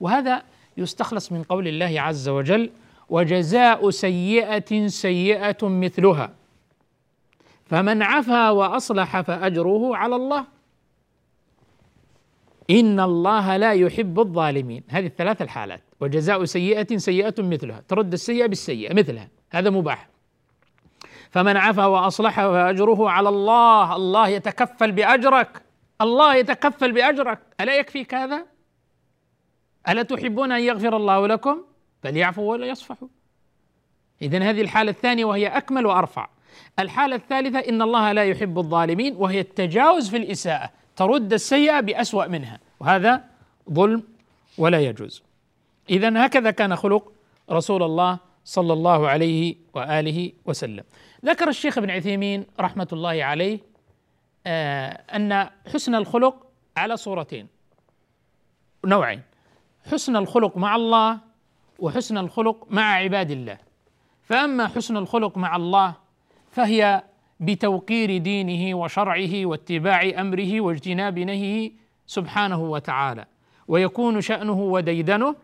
وهذا 0.00 0.42
يستخلص 0.76 1.32
من 1.32 1.42
قول 1.42 1.68
الله 1.68 2.00
عز 2.00 2.28
وجل 2.28 2.70
وجزاء 3.08 3.90
سيئة 3.90 4.86
سيئة 4.86 5.56
مثلها 5.62 6.30
فمن 7.66 8.02
عفا 8.02 8.50
وأصلح 8.50 9.20
فأجره 9.20 9.96
على 9.96 10.16
الله. 10.16 10.44
إن 12.70 13.00
الله 13.00 13.56
لا 13.56 13.72
يحب 13.72 14.20
الظالمين. 14.20 14.82
هذه 14.88 15.06
الثلاث 15.06 15.42
الحالات. 15.42 15.82
وجزاء 16.00 16.44
سيئة 16.44 16.96
سيئة 16.96 17.34
مثلها 17.38 17.82
ترد 17.88 18.12
السيئة 18.12 18.46
بالسيئة 18.46 18.94
مثلها 18.94 19.28
هذا 19.50 19.70
مباح. 19.70 20.08
فمن 21.30 21.56
عفا 21.56 21.84
وأصلح 21.84 22.36
فأجره 22.36 23.10
على 23.10 23.28
الله. 23.28 23.96
الله 23.96 24.28
يتكفل 24.28 24.92
بأجرك. 24.92 25.62
الله 26.00 26.34
يتكفل 26.34 26.92
بأجرك. 26.92 27.38
ألا 27.60 27.76
يكفيك 27.76 28.14
هذا 28.14 28.46
ألا 29.88 30.02
تحبون 30.02 30.52
أن 30.52 30.60
يغفر 30.60 30.96
الله 30.96 31.26
لكم؟ 31.26 31.62
فليعفوا 32.02 32.50
ولا 32.50 32.66
يصفحوا 32.66 33.08
اذا 34.22 34.38
هذه 34.38 34.60
الحالة 34.60 34.90
الثانية 34.90 35.24
وهي 35.24 35.46
أكمل 35.46 35.86
وأرفع. 35.86 36.28
الحالة 36.78 37.16
الثالثة 37.16 37.58
إن 37.58 37.82
الله 37.82 38.12
لا 38.12 38.24
يحب 38.24 38.58
الظالمين 38.58 39.16
وهي 39.16 39.40
التجاوز 39.40 40.10
في 40.10 40.16
الإساءة. 40.16 40.70
ترد 40.96 41.32
السيئة 41.32 41.80
بأسوأ 41.80 42.26
منها. 42.26 42.60
وهذا 42.80 43.24
ظلم 43.72 44.02
ولا 44.58 44.80
يجوز. 44.80 45.22
اذا 45.90 46.26
هكذا 46.26 46.50
كان 46.50 46.76
خلق 46.76 47.12
رسول 47.50 47.82
الله 47.82 48.18
صلى 48.44 48.72
الله 48.72 49.08
عليه 49.08 49.56
وآله 49.74 50.32
وسلم. 50.46 50.84
ذكر 51.24 51.48
الشيخ 51.48 51.78
ابن 51.78 51.90
عثيمين 51.90 52.46
رحمه 52.60 52.88
الله 52.92 53.24
عليه 53.24 53.58
آه 54.46 54.88
أن 55.16 55.50
حسن 55.74 55.94
الخلق 55.94 56.46
على 56.76 56.96
صورتين 56.96 57.46
نوعين 58.84 59.22
حسن 59.92 60.16
الخلق 60.16 60.56
مع 60.56 60.76
الله 60.76 61.18
وحسن 61.78 62.18
الخلق 62.18 62.66
مع 62.70 62.94
عباد 62.94 63.30
الله. 63.30 63.58
فأما 64.22 64.66
حسن 64.68 64.96
الخلق 64.96 65.38
مع 65.38 65.56
الله 65.56 65.94
فهي 66.50 67.02
بتوقير 67.40 68.18
دينه 68.18 68.78
وشرعه 68.78 69.46
واتباع 69.46 70.12
أمره 70.20 70.60
واجتناب 70.60 71.18
نهيه 71.18 71.72
سبحانه 72.06 72.60
وتعالى 72.60 73.24
ويكون 73.68 74.20
شأنه 74.20 74.60
وديدنه 74.60 75.36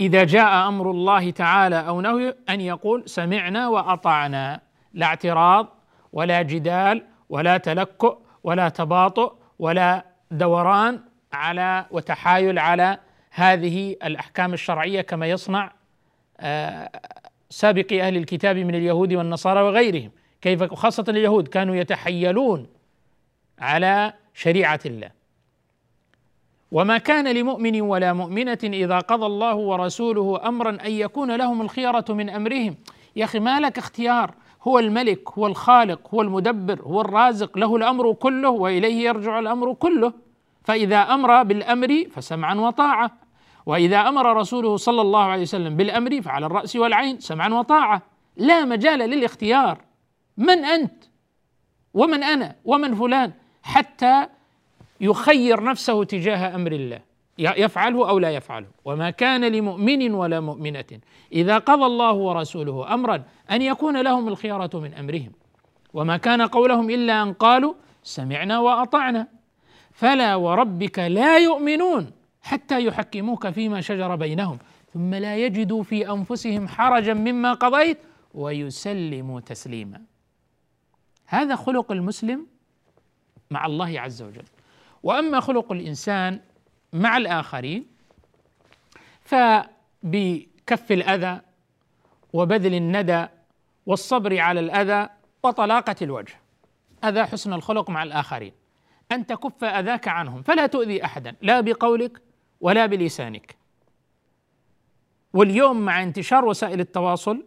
إذا 0.00 0.24
جاء 0.24 0.68
أمر 0.68 0.90
الله 0.90 1.30
تعالى 1.30 1.88
أو 1.88 2.00
نهي 2.00 2.34
أن 2.48 2.60
يقول 2.60 3.02
سمعنا 3.06 3.68
وأطعنا. 3.68 4.60
لا 4.94 5.06
اعتراض 5.06 5.68
ولا 6.12 6.42
جدال 6.42 7.02
ولا 7.28 7.58
تلكؤ 7.58 8.18
ولا 8.44 8.68
تباطؤ 8.68 9.32
ولا 9.58 10.04
دوران 10.30 11.00
على 11.32 11.86
وتحايل 11.90 12.58
على 12.58 12.98
هذه 13.30 13.96
الأحكام 14.04 14.52
الشرعية 14.52 15.00
كما 15.00 15.26
يصنع 15.26 15.72
آه، 16.40 16.90
سابقي 17.50 18.02
أهل 18.02 18.16
الكتاب 18.16 18.56
من 18.56 18.74
اليهود 18.74 19.12
والنصارى 19.12 19.60
وغيرهم. 19.60 20.10
كيف؟ 20.40 20.62
خاصة 20.62 21.04
اليهود 21.08 21.48
كانوا 21.48 21.76
يتحيلون 21.76 22.66
على 23.58 24.12
شريعة 24.34 24.80
الله. 24.86 25.10
وما 26.72 26.98
كان 26.98 27.28
لمؤمن 27.28 27.80
ولا 27.80 28.12
مؤمنة 28.12 28.58
إذا 28.64 28.98
قضى 28.98 29.26
الله 29.26 29.54
ورسوله 29.54 30.48
أمرا 30.48 30.70
أن 30.70 30.90
يكون 30.90 31.36
لهم 31.36 31.60
الخيره 31.60 32.04
من 32.08 32.30
أمرهم. 32.30 32.74
يا 33.16 33.24
أخي 33.24 33.38
ما 33.38 33.60
لك 33.60 33.78
اختيار؟ 33.78 34.34
هو 34.62 34.78
الملك 34.78 35.30
هو 35.30 35.46
الخالق 35.46 36.14
هو 36.14 36.22
المدبر 36.22 36.82
هو 36.82 37.00
الرازق 37.00 37.58
له 37.58 37.76
الأمر 37.76 38.12
كله 38.12 38.48
وإليه 38.50 39.04
يرجع 39.04 39.38
الأمر 39.38 39.72
كله. 39.74 40.12
فإذا 40.64 40.96
أمر 40.96 41.42
بالأمر 41.42 42.04
فسمعا 42.10 42.54
وطاعة. 42.54 43.10
وإذا 43.66 44.08
أمر 44.08 44.36
رسوله 44.36 44.76
صلى 44.76 45.00
الله 45.00 45.24
عليه 45.24 45.42
وسلم 45.42 45.76
بالأمر 45.76 46.22
فعلى 46.22 46.46
الرأس 46.46 46.76
والعين 46.76 47.20
سمعا 47.20 47.48
وطاعة. 47.48 48.02
لا 48.36 48.64
مجال 48.64 48.98
للاختيار. 48.98 49.78
من 50.36 50.64
أنت؟ 50.64 51.04
ومن 51.94 52.22
أنا؟ 52.22 52.56
ومن 52.64 52.94
فلان؟ 52.94 53.32
حتى 53.62 54.26
يخير 55.00 55.64
نفسه 55.64 56.04
تجاه 56.04 56.54
أمر 56.54 56.72
الله 56.72 57.00
يفعله 57.38 58.08
أو 58.08 58.18
لا 58.18 58.30
يفعله. 58.30 58.66
وما 58.84 59.10
كان 59.10 59.44
لمؤمن 59.44 60.14
ولا 60.14 60.40
مؤمنة. 60.40 61.00
إذا 61.32 61.58
قضى 61.58 61.84
الله 61.86 62.12
ورسوله 62.12 62.94
أمرا 62.94 63.22
أن 63.50 63.62
يكون 63.62 64.00
لهم 64.02 64.28
الخيره 64.28 64.70
من 64.74 64.94
أمرهم. 64.94 65.32
وما 65.94 66.16
كان 66.16 66.42
قولهم 66.42 66.90
إلا 66.90 67.22
أن 67.22 67.32
قالوا 67.32 67.74
سمعنا 68.02 68.58
وأطعنا. 68.58 69.28
فلا 69.92 70.34
وربك 70.34 70.98
لا 70.98 71.38
يؤمنون 71.38 72.10
حتى 72.42 72.84
يحكموك 72.84 73.48
فيما 73.48 73.80
شجر 73.80 74.16
بينهم. 74.16 74.58
ثم 74.94 75.14
لا 75.14 75.36
يجدوا 75.36 75.82
في 75.82 76.10
أنفسهم 76.10 76.68
حرجا 76.68 77.14
مما 77.14 77.52
قضيت 77.52 77.98
ويسلموا 78.34 79.40
تسليما. 79.40 80.02
هذا 81.26 81.56
خلق 81.56 81.92
المسلم 81.92 82.46
مع 83.50 83.66
الله 83.66 84.00
عز 84.00 84.22
وجل. 84.22 84.44
وأما 85.06 85.40
خلق 85.40 85.72
الإنسان 85.72 86.40
مع 86.92 87.16
الآخرين 87.16 87.86
فبكف 89.20 90.92
الأذى 90.92 91.40
وبذل 92.32 92.74
الندى 92.74 93.26
والصبر 93.86 94.38
على 94.38 94.60
الأذى 94.60 95.08
وطلاقة 95.42 95.96
الوجه. 96.02 96.34
هذا 97.04 97.24
حسن 97.24 97.52
الخلق 97.52 97.90
مع 97.90 98.02
الآخرين. 98.02 98.52
أن 99.12 99.26
تكف 99.26 99.64
أذاك 99.64 100.08
عنهم 100.08 100.42
فلا 100.42 100.66
تؤذي 100.66 101.04
أحدا 101.04 101.36
لا 101.42 101.60
بقولك 101.60 102.22
ولا 102.60 102.86
بلسانك. 102.86 103.56
واليوم 105.32 105.80
مع 105.80 106.02
انتشار 106.02 106.44
وسائل 106.44 106.80
التواصل 106.80 107.46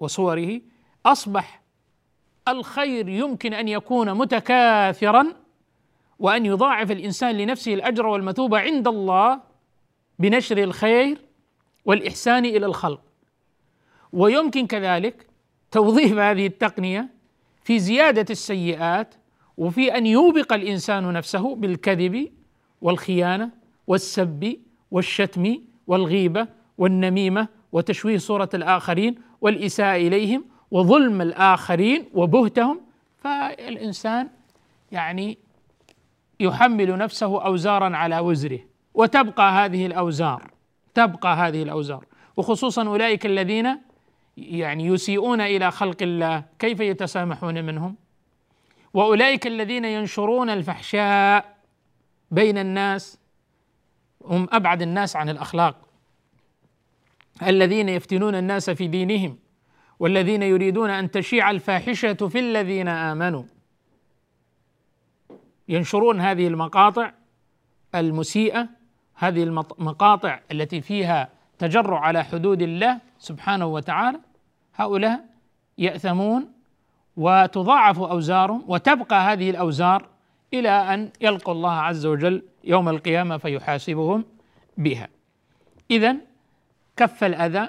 وصوره 0.00 0.60
أصبح 1.06 1.62
الخير 2.48 3.08
يمكن 3.08 3.54
أن 3.54 3.68
يكون 3.68 4.14
متكاثرا 4.14 5.41
وأن 6.18 6.46
يضاعف 6.46 6.90
الإنسان 6.90 7.36
لنفسه 7.36 7.74
الأجر 7.74 8.06
والمثوبة 8.06 8.58
عند 8.58 8.88
الله 8.88 9.40
بنشر 10.18 10.58
الخير 10.58 11.18
والإحسان 11.84 12.44
إلى 12.44 12.66
الخلق. 12.66 13.00
ويمكن 14.12 14.66
كذلك 14.66 15.26
توظيف 15.70 16.12
هذه 16.18 16.46
التقنية 16.46 17.08
في 17.64 17.78
زيادة 17.78 18.26
السيئات 18.30 19.14
وفي 19.56 19.96
أن 19.96 20.06
يوبق 20.06 20.52
الإنسان 20.52 21.12
نفسه 21.12 21.54
بالكذب 21.54 22.28
والخيانة 22.82 23.50
والسب 23.86 24.56
والشتم 24.90 25.58
والغيبة 25.86 26.48
والنميمة 26.78 27.48
وتشويه 27.72 28.18
صورة 28.18 28.48
الآخرين 28.54 29.14
والإساءة 29.40 29.96
إليهم 29.96 30.44
وظلم 30.70 31.20
الآخرين 31.22 32.04
وبهتهم. 32.14 32.80
فالإنسان 33.18 34.28
يعني 34.92 35.38
يحمل 36.42 36.98
نفسه 36.98 37.44
أوزارا 37.44 37.96
على 37.96 38.18
وزره. 38.18 38.60
وتبقى 38.94 39.52
هذه 39.52 39.86
الأوزار 39.86 40.50
تبقى 40.94 41.36
هذه 41.36 41.62
الأوزار. 41.62 42.04
وخصوصا 42.36 42.86
أولئك 42.86 43.26
الذين 43.26 43.78
يعني 44.36 44.86
يسيئون 44.86 45.40
إلى 45.40 45.70
خلق 45.70 46.02
الله. 46.02 46.44
كيف 46.58 46.80
يتسامحون 46.80 47.64
منهم؟ 47.64 47.96
وأولئك 48.94 49.46
الذين 49.46 49.84
ينشرون 49.84 50.50
الفحشاء 50.50 51.56
بين 52.30 52.58
الناس 52.58 53.18
هم 54.24 54.48
أبعد 54.52 54.82
الناس 54.82 55.16
عن 55.16 55.28
الأخلاق. 55.28 55.76
الذين 57.42 57.88
يفتنون 57.88 58.34
الناس 58.34 58.70
في 58.70 58.86
دينهم 58.86 59.38
والذين 59.98 60.42
يريدون 60.42 60.90
أن 60.90 61.10
تشيع 61.10 61.50
الفاحشة 61.50 62.14
في 62.14 62.38
الذين 62.38 62.88
آمنوا. 62.88 63.42
ينشرون 65.68 66.20
هذه 66.20 66.46
المقاطع 66.46 67.12
المسيئة 67.94 68.68
هذه 69.14 69.42
المقاطع 69.42 70.40
التي 70.52 70.80
فيها 70.80 71.28
تجرع 71.58 72.00
على 72.00 72.24
حدود 72.24 72.62
الله 72.62 73.00
سبحانه 73.18 73.66
وتعالى. 73.66 74.20
هؤلاء 74.74 75.24
يأثمون 75.78 76.52
وتضاعف 77.16 77.98
أوزارهم 78.00 78.64
وتبقى 78.68 79.32
هذه 79.32 79.50
الأوزار 79.50 80.08
إلى 80.54 80.70
أن 80.70 81.10
يلقوا 81.20 81.54
الله 81.54 81.72
عز 81.72 82.06
وجل 82.06 82.42
يوم 82.64 82.88
القيامة 82.88 83.36
فيحاسبهم 83.36 84.24
بها. 84.78 85.08
اذا 85.90 86.16
كف 86.96 87.24
الأذى 87.24 87.68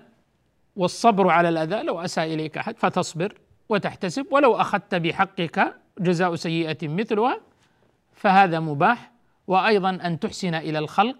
والصبر 0.75 1.29
على 1.29 1.49
الأذى 1.49 1.83
لو 1.83 1.99
اساء 1.99 2.25
إليك 2.25 2.57
أحد 2.57 2.77
فتصبر 2.77 3.37
وتحتسب 3.69 4.25
ولو 4.31 4.55
أخذت 4.55 4.95
بحقك 4.95 5.75
جزاء 5.99 6.35
سيئة 6.35 6.87
مثلها 6.87 7.39
فهذا 8.23 8.59
مباح 8.59 9.11
وأيضا 9.47 9.89
أن 9.89 10.19
تحسن 10.19 10.55
إلى 10.55 10.79
الخلق 10.79 11.17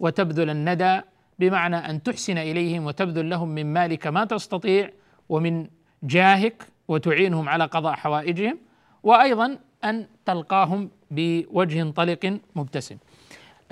وتبذل 0.00 0.50
الندى 0.50 1.00
بمعنى 1.38 1.76
أن 1.76 2.02
تحسن 2.02 2.38
إليهم 2.38 2.86
وتبذل 2.86 3.30
لهم 3.30 3.48
من 3.48 3.72
مالك 3.72 4.06
ما 4.06 4.24
تستطيع 4.24 4.90
ومن 5.28 5.66
جاهك 6.02 6.62
وتعينهم 6.88 7.48
على 7.48 7.64
قضاء 7.64 7.94
حوائجهم 7.94 8.58
وأيضا 9.02 9.58
أن 9.84 10.06
تلقاهم 10.26 10.90
بوجه 11.10 11.90
طلق 11.90 12.38
مبتسم. 12.56 12.96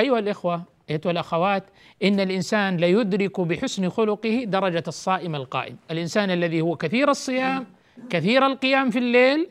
أيها 0.01 0.19
الإخوة 0.19 0.63
أيتها 0.91 1.11
الأخوات 1.11 1.65
إن 2.03 2.21
الإنسان 2.21 2.77
ليدرك 2.77 3.41
بحسن 3.41 3.89
خلقه 3.89 4.45
درجة 4.45 4.85
الصائم 4.89 5.35
القائم، 5.35 5.77
الإنسان 5.91 6.31
الذي 6.31 6.61
هو 6.61 6.77
كثير 6.77 7.11
الصيام 7.11 7.67
كثير 8.11 8.47
القيام 8.47 8.91
في 8.91 8.99
الليل 8.99 9.49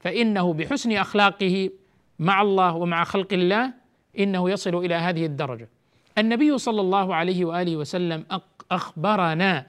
فإنه 0.00 0.52
بحسن 0.52 0.92
أخلاقه 0.92 1.70
مع 2.18 2.42
الله 2.42 2.74
ومع 2.74 3.04
خلق 3.04 3.32
الله 3.32 3.72
إنه 4.18 4.50
يصل 4.50 4.74
إلى 4.74 4.94
هذه 4.94 5.26
الدرجة. 5.26 5.68
النبي 6.18 6.58
صلى 6.58 6.80
الله 6.80 7.14
عليه 7.14 7.44
وآله 7.44 7.76
وسلم 7.76 8.24
أخبرنا 8.70 9.66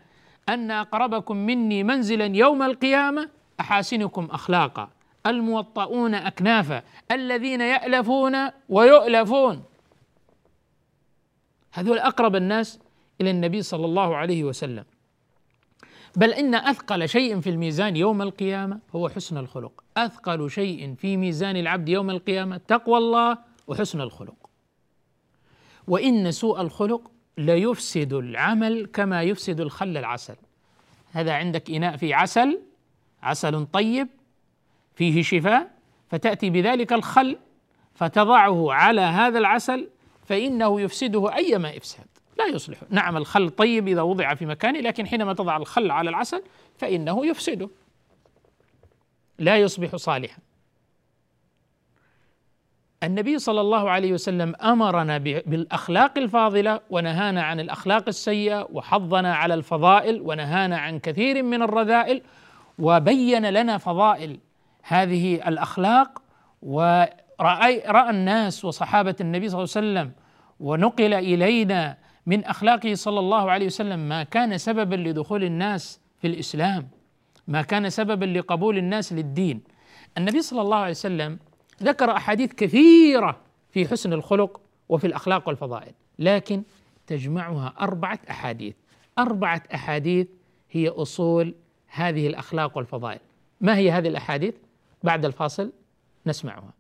أن 0.49 0.71
أقربكم 0.71 1.37
مني 1.37 1.83
منزلا 1.83 2.25
يوم 2.25 2.63
القيامة 2.63 3.29
أحاسنكم 3.59 4.27
اخلاقا. 4.31 4.89
الموطؤون 5.25 6.15
اكنافا 6.15 6.83
الذين 7.11 7.61
يألفون 7.61 8.35
ويؤلفون. 8.69 9.63
هذول 11.71 11.99
أقرب 11.99 12.35
الناس 12.35 12.79
إلى 13.21 13.31
النبي 13.31 13.61
صلى 13.61 13.85
الله 13.85 14.15
عليه 14.15 14.43
وسلم. 14.43 14.83
بل 16.15 16.33
إن 16.33 16.55
أثقل 16.55 17.09
شيء 17.09 17.39
في 17.39 17.49
الميزان 17.49 17.95
يوم 17.95 18.21
القيامة 18.21 18.79
هو 18.95 19.09
حسن 19.09 19.37
الخلق. 19.37 19.83
أثقل 19.97 20.49
شيء 20.49 20.95
في 20.95 21.17
ميزان 21.17 21.57
العبد 21.57 21.89
يوم 21.89 22.09
القيامة 22.09 22.57
تقوى 22.57 22.97
الله 22.97 23.37
وحسن 23.67 24.01
الخلق. 24.01 24.49
وإن 25.87 26.31
سوء 26.31 26.61
الخلق 26.61 27.11
ليفسد 27.37 28.13
العمل 28.13 28.85
كما 28.93 29.23
يفسد 29.23 29.61
الخل 29.61 29.97
العسل. 29.97 30.35
هذا 31.11 31.33
عندك 31.33 31.71
إناء 31.71 31.97
فيه 31.97 32.15
عسل 32.15 32.61
عسل 33.23 33.65
طيب 33.65 34.07
فيه 34.95 35.21
شفاء 35.21 35.71
فتأتي 36.09 36.49
بذلك 36.49 36.93
الخل 36.93 37.37
فتضعه 37.93 38.73
على 38.73 39.01
هذا 39.01 39.39
العسل 39.39 39.89
فإنه 40.25 40.81
يفسده 40.81 41.35
أيما 41.35 41.77
إفساد. 41.77 42.07
لا 42.37 42.45
يصلح. 42.45 42.77
نعم 42.89 43.17
الخل 43.17 43.49
طيب 43.49 43.87
إذا 43.87 44.01
وضع 44.01 44.33
في 44.33 44.45
مكانه 44.45 44.79
لكن 44.79 45.07
حينما 45.07 45.33
تضع 45.33 45.57
الخل 45.57 45.91
على 45.91 46.09
العسل 46.09 46.43
فإنه 46.77 47.25
يفسده 47.25 47.69
لا 49.39 49.57
يصبح 49.57 49.95
صالحا. 49.95 50.37
النبي 53.03 53.39
صلى 53.39 53.61
الله 53.61 53.89
عليه 53.89 54.13
وسلم 54.13 54.55
أمرنا 54.55 55.17
بالأخلاق 55.17 56.17
الفاضلة 56.17 56.79
ونهانا 56.89 57.43
عن 57.43 57.59
الأخلاق 57.59 58.03
السيئة 58.07 58.67
وحضنا 58.71 59.35
على 59.35 59.53
الفضائل 59.53 60.21
ونهانا 60.21 60.77
عن 60.77 60.99
كثير 60.99 61.43
من 61.43 61.61
الرذائل 61.61 62.21
وبين 62.79 63.49
لنا 63.49 63.77
فضائل 63.77 64.39
هذه 64.83 65.47
الأخلاق. 65.47 66.21
ورأي 66.61 67.83
رأى 67.87 68.09
الناس 68.09 68.65
وصحابة 68.65 69.15
النبي 69.21 69.49
صلى 69.49 69.63
الله 69.63 69.71
عليه 69.75 70.01
وسلم 70.01 70.11
ونقل 70.59 71.13
إلينا 71.13 71.97
من 72.25 72.45
أخلاقه 72.45 72.93
صلى 72.93 73.19
الله 73.19 73.51
عليه 73.51 73.65
وسلم 73.65 73.99
ما 73.99 74.23
كان 74.23 74.57
سببا 74.57 74.95
لدخول 74.95 75.43
الناس 75.43 75.99
في 76.21 76.27
الإسلام 76.27 76.89
ما 77.47 77.61
كان 77.61 77.89
سببا 77.89 78.25
لقبول 78.25 78.77
الناس 78.77 79.13
للدين. 79.13 79.61
النبي 80.17 80.41
صلى 80.41 80.61
الله 80.61 80.77
عليه 80.77 80.91
وسلم 80.91 81.39
ذكر 81.83 82.11
أحاديث 82.11 82.53
كثيرة 82.53 83.37
في 83.71 83.87
حسن 83.87 84.13
الخلق 84.13 84.61
وفي 84.89 85.07
الأخلاق 85.07 85.47
والفضائل 85.47 85.93
لكن 86.19 86.63
تجمعها 87.07 87.73
أربعة 87.81 88.19
أحاديث. 88.29 88.75
أربعة 89.19 89.63
أحاديث 89.73 90.27
هي 90.71 90.89
أصول 90.89 91.55
هذه 91.87 92.27
الأخلاق 92.27 92.77
والفضائل. 92.77 93.19
ما 93.61 93.77
هي 93.77 93.91
هذه 93.91 94.07
الأحاديث؟ 94.07 94.55
بعد 95.03 95.25
الفاصل 95.25 95.71
نسمعها. 96.25 96.73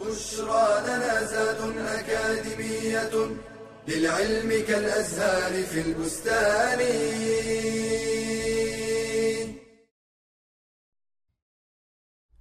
بشرى 0.00 0.80
لنا 0.86 1.24
زاد 1.24 1.76
أكاديمية 1.76 3.10
للعلم 3.90 4.66
كالأزهار 4.68 5.62
في 5.62 5.80
البستان. 5.80 6.80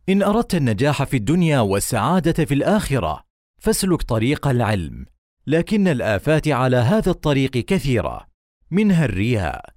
إن 0.09 0.23
أردت 0.23 0.55
النجاح 0.55 1.03
في 1.03 1.17
الدنيا 1.17 1.59
والسعادة 1.59 2.45
في 2.45 2.53
الآخرة 2.53 3.23
فاسلك 3.57 4.01
طريق 4.01 4.47
العلم 4.47 5.05
لكن 5.47 5.87
الآفات 5.87 6.47
على 6.47 6.77
هذا 6.77 7.11
الطريق 7.11 7.51
كثيرة. 7.51 8.27
منها 8.71 9.05
الرياء 9.05 9.69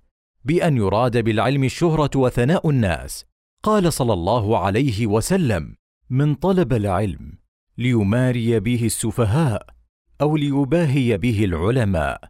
بأن 0.45 0.77
يراد 0.77 1.25
بالعلم 1.25 1.65
الشهرة 1.65 2.11
وثناء 2.17 2.71
الناس. 2.71 3.25
قال 3.63 3.93
صلى 3.93 4.13
الله 4.13 4.59
عليه 4.59 5.07
وسلم 5.07 5.77
من 6.11 6.35
طلب 6.35 6.73
العلم 6.73 7.39
ليماري 7.79 8.61
به 8.61 8.85
السفهاء 8.85 9.82
أو 10.23 10.37
ليباهي 10.37 11.19
به 11.19 11.45
العلماء 11.45 12.21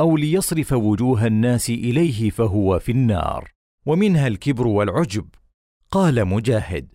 أو 0.00 0.16
ليصرف 0.16 0.72
وجوه 0.72 1.26
الناس 1.26 1.70
إليه 1.70 2.30
فهو 2.30 2.78
في 2.78 2.92
النار 2.92 3.52
ومنها 3.86 4.26
الكبر 4.26 4.66
والعجب. 4.66 5.28
قال 5.90 6.24
مجاهد 6.24 6.88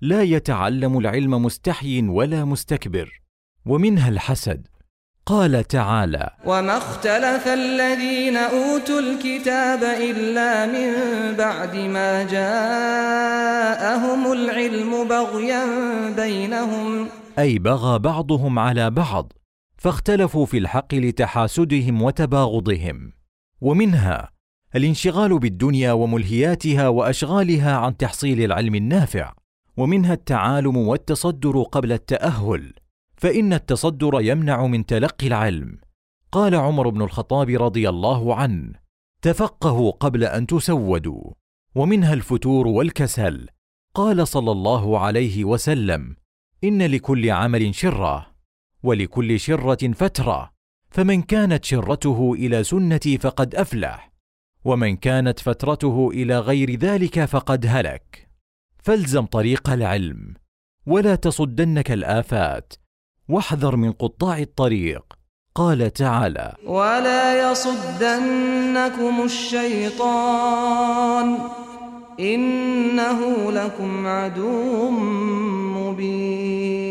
لا 0.00 0.22
يتعلم 0.22 0.98
العلم 0.98 1.44
مستحي 1.44 2.02
ولا 2.02 2.44
مستكبر 2.44 3.22
ومنها 3.66 4.08
الحسد. 4.08 4.68
قال 5.26 5.64
تعالى 5.64 6.30
وما 6.44 6.76
اختلف 6.76 7.48
الذين 7.48 8.36
أوتوا 8.36 9.00
الكتاب 9.00 9.82
إلا 9.82 10.66
من 10.66 10.92
بعد 11.36 11.76
ما 11.76 12.22
جاءهم 12.22 14.32
العلم 14.32 15.08
بغيا 15.08 15.64
بينهم. 16.16 17.08
أي 17.38 17.58
بغى 17.58 17.98
بعضهم 17.98 18.58
على 18.58 18.90
بعض 18.90 19.32
فاختلفوا 19.82 20.46
في 20.46 20.58
الحق 20.58 20.94
لتحاسدهم 20.94 22.02
وتباغضهم. 22.02 23.12
ومنها 23.60 24.30
الانشغال 24.76 25.38
بالدنيا 25.38 25.92
وملهياتها 25.92 26.88
وأشغالها 26.88 27.76
عن 27.76 27.96
تحصيل 27.96 28.44
العلم 28.44 28.74
النافع. 28.74 29.32
ومنها 29.76 30.12
التعالم 30.12 30.76
والتصدر 30.76 31.62
قبل 31.62 31.92
التأهل. 31.92 32.72
فإن 33.16 33.52
التصدر 33.52 34.20
يمنع 34.20 34.66
من 34.66 34.86
تلقي 34.86 35.26
العلم. 35.26 35.78
قال 36.32 36.54
عمر 36.54 36.88
بن 36.88 37.02
الخطاب 37.02 37.48
رضي 37.48 37.88
الله 37.88 38.34
عنه 38.34 38.72
تفقهوا 39.22 39.90
قبل 39.90 40.24
أن 40.24 40.46
تسودوا. 40.46 41.30
ومنها 41.74 42.14
الفتور 42.14 42.66
والكسل. 42.66 43.48
قال 43.94 44.28
صلى 44.28 44.52
الله 44.52 44.98
عليه 44.98 45.44
وسلم 45.44 46.16
إن 46.64 46.82
لكل 46.82 47.30
عمل 47.30 47.74
شرة. 47.74 48.31
ولكل 48.82 49.40
شرة 49.40 49.92
فترة. 49.92 50.52
فمن 50.90 51.22
كانت 51.22 51.64
شرته 51.64 52.32
إلى 52.34 52.64
سنتي 52.64 53.18
فقد 53.18 53.54
أفلح 53.54 54.12
ومن 54.64 54.96
كانت 54.96 55.40
فترته 55.40 56.10
إلى 56.10 56.38
غير 56.38 56.78
ذلك 56.78 57.24
فقد 57.24 57.66
هلك. 57.68 58.28
فالزم 58.82 59.26
طريق 59.26 59.70
العلم 59.70 60.34
ولا 60.86 61.14
تصدنك 61.14 61.90
الآفات. 61.90 62.72
واحذر 63.28 63.76
من 63.76 63.92
قطاع 63.92 64.38
الطريق. 64.38 65.04
قال 65.54 65.92
تعالى 65.92 66.54
ولا 66.66 67.50
يصدنكم 67.50 69.22
الشيطان 69.24 70.58
إنه 72.20 73.52
لكم 73.52 74.06
عدو 74.06 74.90
مبين. 75.76 76.81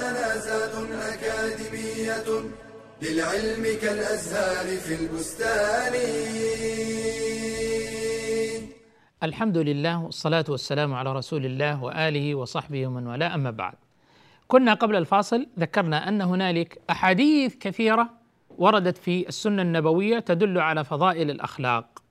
لنا 0.00 0.36
زاد 0.36 0.74
أكاديمية 0.92 2.28
للعلم 3.02 3.64
كالأزهار 3.82 4.76
في 4.76 4.94
البستان. 4.94 5.94
الحمد 9.22 9.58
لله 9.58 10.04
والصلاة 10.04 10.44
والسلام 10.48 10.94
على 10.94 11.12
رسول 11.12 11.46
الله 11.46 11.82
وآله 11.82 12.34
وصحبه 12.34 12.86
ومن 12.86 13.06
والاه 13.06 13.34
أما 13.34 13.50
بعد. 13.50 13.74
كنا 14.48 14.74
قبل 14.74 14.96
الفاصل 14.96 15.46
ذكرنا 15.58 16.08
أن 16.08 16.22
هنالك 16.22 16.78
أحاديث 16.90 17.56
كثيرة 17.56 18.10
وردت 18.58 18.98
في 18.98 19.28
السنة 19.28 19.62
النبوية 19.62 20.18
تدل 20.18 20.58
على 20.58 20.84
فضائل 20.84 21.30
الأخلاق. 21.30 22.02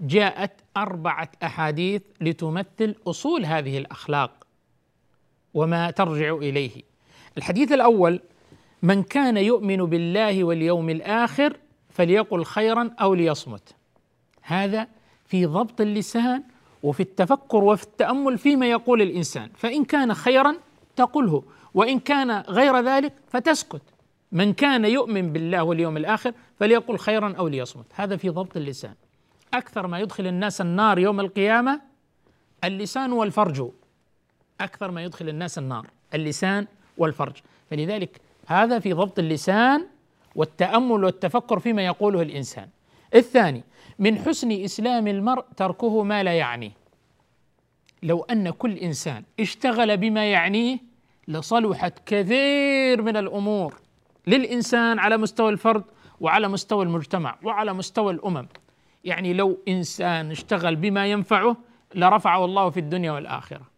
جاءت 0.00 0.52
أربعة 0.76 1.30
أحاديث 1.42 2.02
لتمثل 2.20 2.94
أصول 3.06 3.46
هذه 3.46 3.78
الأخلاق. 3.78 4.46
وما 5.54 5.90
ترجع 5.90 6.34
إليه. 6.34 6.82
الحديث 7.38 7.72
الأول 7.72 8.20
من 8.82 9.02
كان 9.02 9.36
يؤمن 9.36 9.76
بالله 9.76 10.44
واليوم 10.44 10.90
الآخر 10.90 11.56
فليقل 11.90 12.44
خيرا 12.44 12.90
أو 13.00 13.14
ليصمت. 13.14 13.74
هذا 14.42 14.88
في 15.26 15.46
ضبط 15.46 15.80
اللسان 15.80 16.42
وفي 16.82 17.00
التفكر 17.00 17.64
وفي 17.64 17.82
التأمل 17.82 18.38
فيما 18.38 18.70
يقول 18.70 19.02
الإنسان. 19.02 19.50
فإن 19.54 19.84
كان 19.84 20.14
خيرا 20.14 20.56
تقله 20.96 21.42
وإن 21.74 21.98
كان 21.98 22.30
غير 22.30 22.80
ذلك 22.80 23.12
فتسكت. 23.28 23.82
من 24.32 24.52
كان 24.52 24.84
يؤمن 24.84 25.32
بالله 25.32 25.62
واليوم 25.62 25.96
الآخر 25.96 26.32
فليقل 26.60 26.98
خيرا 26.98 27.34
أو 27.38 27.48
ليصمت. 27.48 27.86
هذا 27.94 28.16
في 28.16 28.28
ضبط 28.28 28.56
اللسان. 28.56 28.94
أكثر 29.54 29.86
ما 29.86 29.98
يدخل 29.98 30.26
الناس 30.26 30.60
النار 30.60 30.98
يوم 30.98 31.20
القيامة 31.20 31.80
اللسان 32.64 33.12
والفرج. 33.12 33.70
أكثر 34.64 34.90
ما 34.90 35.04
يدخل 35.04 35.28
الناس 35.28 35.58
النار 35.58 35.86
اللسان 36.14 36.66
والفرج. 36.98 37.36
فلذلك 37.70 38.20
هذا 38.46 38.78
في 38.78 38.92
ضبط 38.92 39.18
اللسان 39.18 39.86
والتأمل 40.34 41.04
والتفكر 41.04 41.58
فيما 41.58 41.82
يقوله 41.82 42.22
الإنسان. 42.22 42.68
الثاني 43.14 43.64
من 43.98 44.18
حسن 44.18 44.52
إسلام 44.52 45.06
المرء 45.06 45.44
تركه 45.56 46.02
ما 46.02 46.22
لا 46.22 46.32
يعنيه. 46.32 46.70
لو 48.02 48.22
أن 48.22 48.50
كل 48.50 48.76
إنسان 48.76 49.22
اشتغل 49.40 49.96
بما 49.96 50.32
يعنيه 50.32 50.78
لصلحت 51.28 51.98
كثير 52.06 53.02
من 53.02 53.16
الأمور 53.16 53.74
للإنسان 54.26 54.98
على 54.98 55.16
مستوى 55.16 55.50
الفرد 55.50 55.84
وعلى 56.20 56.48
مستوى 56.48 56.84
المجتمع 56.84 57.38
وعلى 57.42 57.72
مستوى 57.72 58.12
الأمم. 58.12 58.48
يعني 59.04 59.32
لو 59.32 59.58
إنسان 59.68 60.30
اشتغل 60.30 60.76
بما 60.76 61.06
ينفعه 61.06 61.56
لرفعه 61.94 62.44
الله 62.44 62.70
في 62.70 62.80
الدنيا 62.80 63.12
والآخرة. 63.12 63.71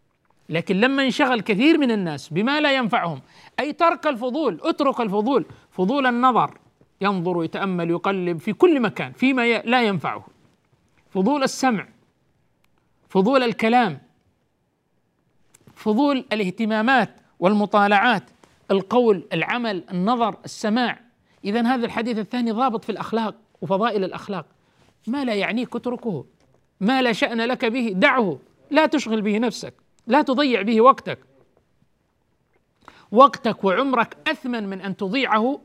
لكن 0.49 0.79
لما 0.79 1.03
انشغل 1.03 1.41
كثير 1.41 1.77
من 1.77 1.91
الناس 1.91 2.29
بما 2.29 2.61
لا 2.61 2.75
ينفعهم 2.75 3.21
أي 3.59 3.73
ترك 3.73 4.07
الفضول 4.07 4.59
اترك 4.63 5.01
الفضول 5.01 5.45
فضول 5.71 6.05
النظر 6.05 6.57
ينظر 7.01 7.43
يتامل 7.43 7.89
يقلب 7.89 8.37
في 8.37 8.53
كل 8.53 8.81
مكان 8.81 9.11
فيما 9.11 9.57
لا 9.57 9.83
ينفعه. 9.83 10.25
فضول 11.09 11.43
السمع 11.43 11.87
فضول 13.09 13.43
الكلام 13.43 14.01
فضول 15.75 16.25
الاهتمامات 16.33 17.09
والمطالعات 17.39 18.23
القول 18.71 19.27
العمل 19.33 19.83
النظر 19.91 20.37
السماع. 20.45 20.99
اذا 21.45 21.61
هذا 21.61 21.85
الحديث 21.85 22.17
الثاني 22.17 22.51
ضابط 22.51 22.83
في 22.83 22.91
الأخلاق 22.91 23.35
وفضائل 23.61 24.03
الأخلاق. 24.03 24.45
ما 25.07 25.25
لا 25.25 25.33
يعنيك 25.33 25.75
اتركه. 25.75 26.25
ما 26.81 27.01
لا 27.01 27.13
شأن 27.13 27.41
لك 27.41 27.65
به 27.65 27.93
دعه. 27.95 28.39
لا 28.71 28.85
تشغل 28.85 29.21
به 29.21 29.37
نفسك. 29.37 29.84
لا 30.07 30.21
تضيع 30.21 30.61
به 30.61 30.81
وقتك. 30.81 31.19
وقتك 33.11 33.63
وعمرك 33.63 34.17
أثمن 34.27 34.67
من 34.67 34.81
أن 34.81 34.97
تضيعه 34.97 35.61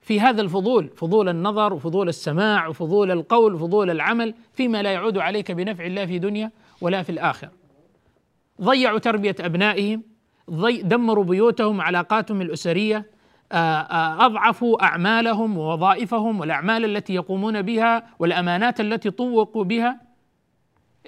في 0.00 0.20
هذا 0.20 0.42
الفضول 0.42 0.88
فضول 0.88 1.28
النظر 1.28 1.72
وفضول 1.72 2.08
السماع 2.08 2.66
وفضول 2.66 3.10
القول 3.10 3.54
وفضول 3.54 3.90
العمل 3.90 4.34
فيما 4.52 4.82
لا 4.82 4.92
يعود 4.92 5.18
عليك 5.18 5.52
بنفع 5.52 5.86
الله 5.86 6.06
في 6.06 6.18
دنيا 6.18 6.50
ولا 6.80 7.02
في 7.02 7.10
الآخرة. 7.10 7.50
ضيعوا 8.62 8.98
تربية 8.98 9.36
أبنائهم 9.40 10.02
دمروا 10.82 11.24
بيوتهم 11.24 11.80
علاقاتهم 11.80 12.40
الأسرية 12.40 13.06
أضعفوا 13.52 14.84
أعمالهم 14.84 15.58
ووظائفهم 15.58 16.40
والأعمال 16.40 16.84
التي 16.84 17.14
يقومون 17.14 17.62
بها 17.62 18.06
والأمانات 18.18 18.80
التي 18.80 19.10
طوقوا 19.10 19.64
بها. 19.64 20.09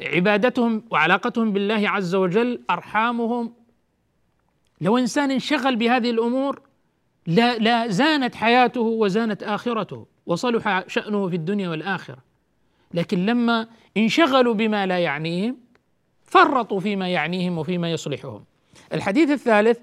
عبادتهم 0.01 0.85
وعلاقتهم 0.91 1.53
بالله 1.53 1.89
عز 1.89 2.15
وجل 2.15 2.61
أرحامهم. 2.71 3.53
لو 4.81 4.99
إنسان 4.99 5.31
انشغل 5.31 5.77
بهذه 5.77 6.11
الأمور 6.11 6.61
لا 7.27 7.59
لا 7.59 7.89
زانت 7.89 8.35
حياته 8.35 8.81
وزانت 8.81 9.43
آخرته 9.43 10.07
وصلح 10.27 10.89
شأنه 10.89 11.29
في 11.29 11.37
الدنيا 11.37 11.69
والآخرة. 11.69 12.19
لكن 12.95 13.27
لما 13.27 13.69
انشغلوا 13.97 14.55
بما 14.55 14.87
لا 14.87 14.99
يعنيهم 14.99 15.57
فرطوا 16.25 16.81
فيما 16.81 17.09
يعنيهم 17.09 17.59
وفيما 17.59 17.93
يصلحهم. 17.93 18.45
الحديث 18.93 19.31
الثالث 19.31 19.79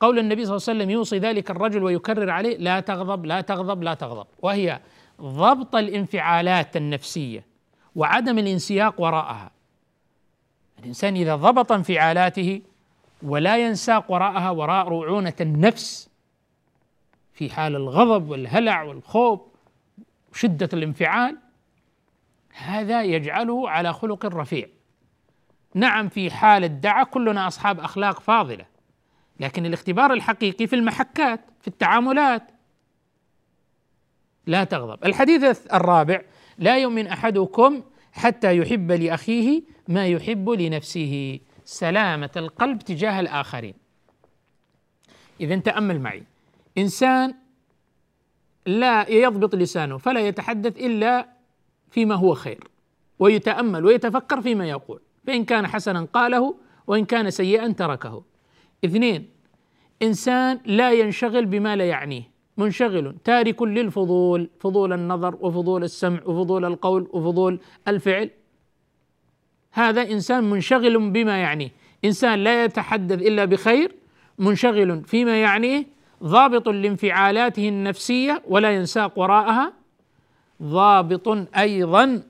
قول 0.00 0.18
النبي 0.18 0.44
صلى 0.44 0.56
الله 0.56 0.64
عليه 0.68 0.78
وسلم 0.78 0.90
يوصي 0.90 1.18
ذلك 1.18 1.50
الرجل 1.50 1.82
ويكرر 1.82 2.30
عليه 2.30 2.56
لا 2.56 2.80
تغضب 2.80 3.26
لا 3.26 3.40
تغضب 3.40 3.82
لا 3.82 3.94
تغضب. 3.94 4.26
وهي 4.42 4.80
ضبط 5.20 5.76
الانفعالات 5.76 6.76
النفسية. 6.76 7.51
وعدم 7.96 8.38
الانسياق 8.38 9.00
وراءها. 9.00 9.50
الإنسان 10.78 11.16
إذا 11.16 11.36
ضبط 11.36 11.72
انفعالاته 11.72 12.62
ولا 13.22 13.66
ينساق 13.66 14.10
وراءها 14.12 14.50
وراء 14.50 14.88
رعونة 14.88 15.34
النفس 15.40 16.08
في 17.32 17.50
حال 17.50 17.76
الغضب 17.76 18.28
والهلع 18.28 18.82
والخوف 18.82 19.40
وشدة 20.32 20.68
الانفعال 20.72 21.38
هذا 22.54 23.02
يجعله 23.02 23.70
على 23.70 23.92
خلق 23.92 24.26
رفيع. 24.26 24.68
نعم 25.74 26.08
في 26.08 26.30
حال 26.30 26.64
الدعاء 26.64 27.04
كلنا 27.04 27.46
أصحاب 27.46 27.80
أخلاق 27.80 28.20
فاضلة 28.20 28.64
لكن 29.40 29.66
الاختبار 29.66 30.12
الحقيقي 30.12 30.66
في 30.66 30.76
المحكات 30.76 31.40
في 31.60 31.68
التعاملات 31.68 32.42
لا 34.46 34.64
تغضب. 34.64 35.04
الحديث 35.04 35.66
الرابع 35.74 36.22
لا 36.58 36.78
يؤمن 36.78 37.06
أحدكم 37.06 37.82
حتى 38.12 38.56
يحب 38.56 38.92
لأخيه 38.92 39.62
ما 39.88 40.06
يحب 40.06 40.50
لنفسه. 40.50 41.40
سلامة 41.64 42.30
القلب 42.36 42.78
تجاه 42.78 43.20
الآخرين. 43.20 43.74
إذا 45.40 45.56
تأمل 45.56 46.00
معي. 46.00 46.22
إنسان 46.78 47.34
لا 48.66 49.10
يضبط 49.10 49.54
لسانه 49.54 49.98
فلا 49.98 50.20
يتحدث 50.20 50.76
إلا 50.76 51.28
فيما 51.90 52.14
هو 52.14 52.34
خير 52.34 52.68
ويتأمل 53.18 53.84
ويتفكر 53.84 54.40
فيما 54.40 54.68
يقول 54.68 55.00
فإن 55.26 55.44
كان 55.44 55.66
حسنا 55.66 56.08
قاله 56.12 56.54
وإن 56.86 57.04
كان 57.04 57.30
سيئا 57.30 57.72
تركه. 57.72 58.24
اثنين 58.84 59.30
إنسان 60.02 60.60
لا 60.66 60.92
ينشغل 60.92 61.46
بما 61.46 61.76
لا 61.76 61.88
يعنيه. 61.88 62.31
منشغل 62.62 63.14
تارك 63.24 63.62
للفضول 63.62 64.50
فضول 64.60 64.92
النظر 64.92 65.34
وفضول 65.40 65.84
السمع 65.84 66.20
وفضول 66.26 66.64
القول 66.64 67.08
وفضول 67.12 67.60
الفعل. 67.88 68.30
هذا 69.72 70.02
إنسان 70.02 70.44
منشغل 70.44 71.10
بما 71.10 71.42
يعنيه. 71.42 71.70
إنسان 72.04 72.38
لا 72.44 72.64
يتحدث 72.64 73.22
إلا 73.22 73.44
بخير 73.44 73.94
منشغل 74.38 75.04
فيما 75.04 75.42
يعنيه 75.42 75.86
ضابط 76.24 76.68
لانفعالاته 76.68 77.68
النفسية 77.68 78.42
ولا 78.48 78.70
ينساق 78.70 79.18
وراءها 79.18 79.72
ضابط 80.62 81.28
أيضا 81.56 82.22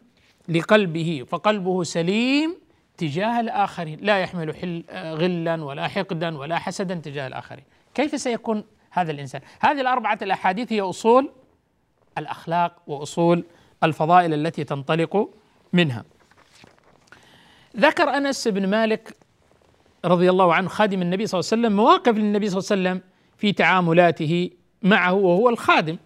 لقلبه 0.48 1.24
فقلبه 1.28 1.82
سليم 1.82 2.54
تجاه 2.96 3.40
الآخرين. 3.40 3.98
لا 4.02 4.18
يحمل 4.18 4.48
غلا 4.94 5.64
ولا 5.64 5.88
حقدا 5.88 6.38
ولا 6.38 6.58
حسدا 6.58 6.94
تجاه 6.94 7.26
الآخرين. 7.26 7.64
كيف 7.94 8.20
سيكون 8.20 8.64
هذا 8.92 9.10
الإنسان. 9.10 9.40
هذه 9.60 9.80
الأربعة 9.80 10.18
الأحاديث 10.22 10.72
هي 10.72 10.80
أصول 10.80 11.30
الأخلاق 12.18 12.82
وأصول 12.86 13.44
الفضائل 13.84 14.34
التي 14.34 14.64
تنطلق 14.64 15.30
منها. 15.72 16.04
ذكر 17.76 18.08
أنس 18.08 18.48
بن 18.48 18.70
مالك 18.70 19.16
رضي 20.04 20.30
الله 20.30 20.54
عنه 20.54 20.68
خادم 20.68 21.02
النبي 21.02 21.26
صلى 21.26 21.40
الله 21.40 21.50
عليه 21.52 21.62
وسلم 21.62 21.76
مواقف 21.76 22.16
للنبي 22.16 22.48
صلى 22.48 22.58
الله 22.58 22.90
عليه 22.90 23.00
وسلم 23.00 23.10
في 23.38 23.52
تعاملاته 23.52 24.50
معه 24.82 25.12
وهو 25.12 25.48
الخادم. 25.48 25.96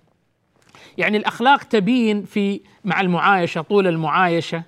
يعني 0.99 1.17
الأخلاق 1.17 1.63
تبين 1.63 2.25
في 2.25 2.61
مع 2.85 3.01
المعايشة 3.01 3.61
طول 3.61 3.87
المعايشة. 3.87 4.63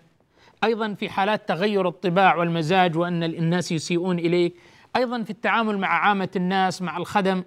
أيضا 0.64 0.94
في 0.94 1.08
حالات 1.08 1.48
تغير 1.48 1.88
الطباع 1.88 2.36
والمزاج 2.36 2.96
وأن 2.96 3.22
الناس 3.22 3.72
يسيئون 3.72 4.18
اليك 4.18 4.54
أيضا 4.96 5.22
في 5.22 5.30
التعامل 5.30 5.78
مع 5.78 5.88
عامة 5.88 6.28
الناس 6.36 6.82
مع 6.82 6.96
الخدم. 6.96 7.44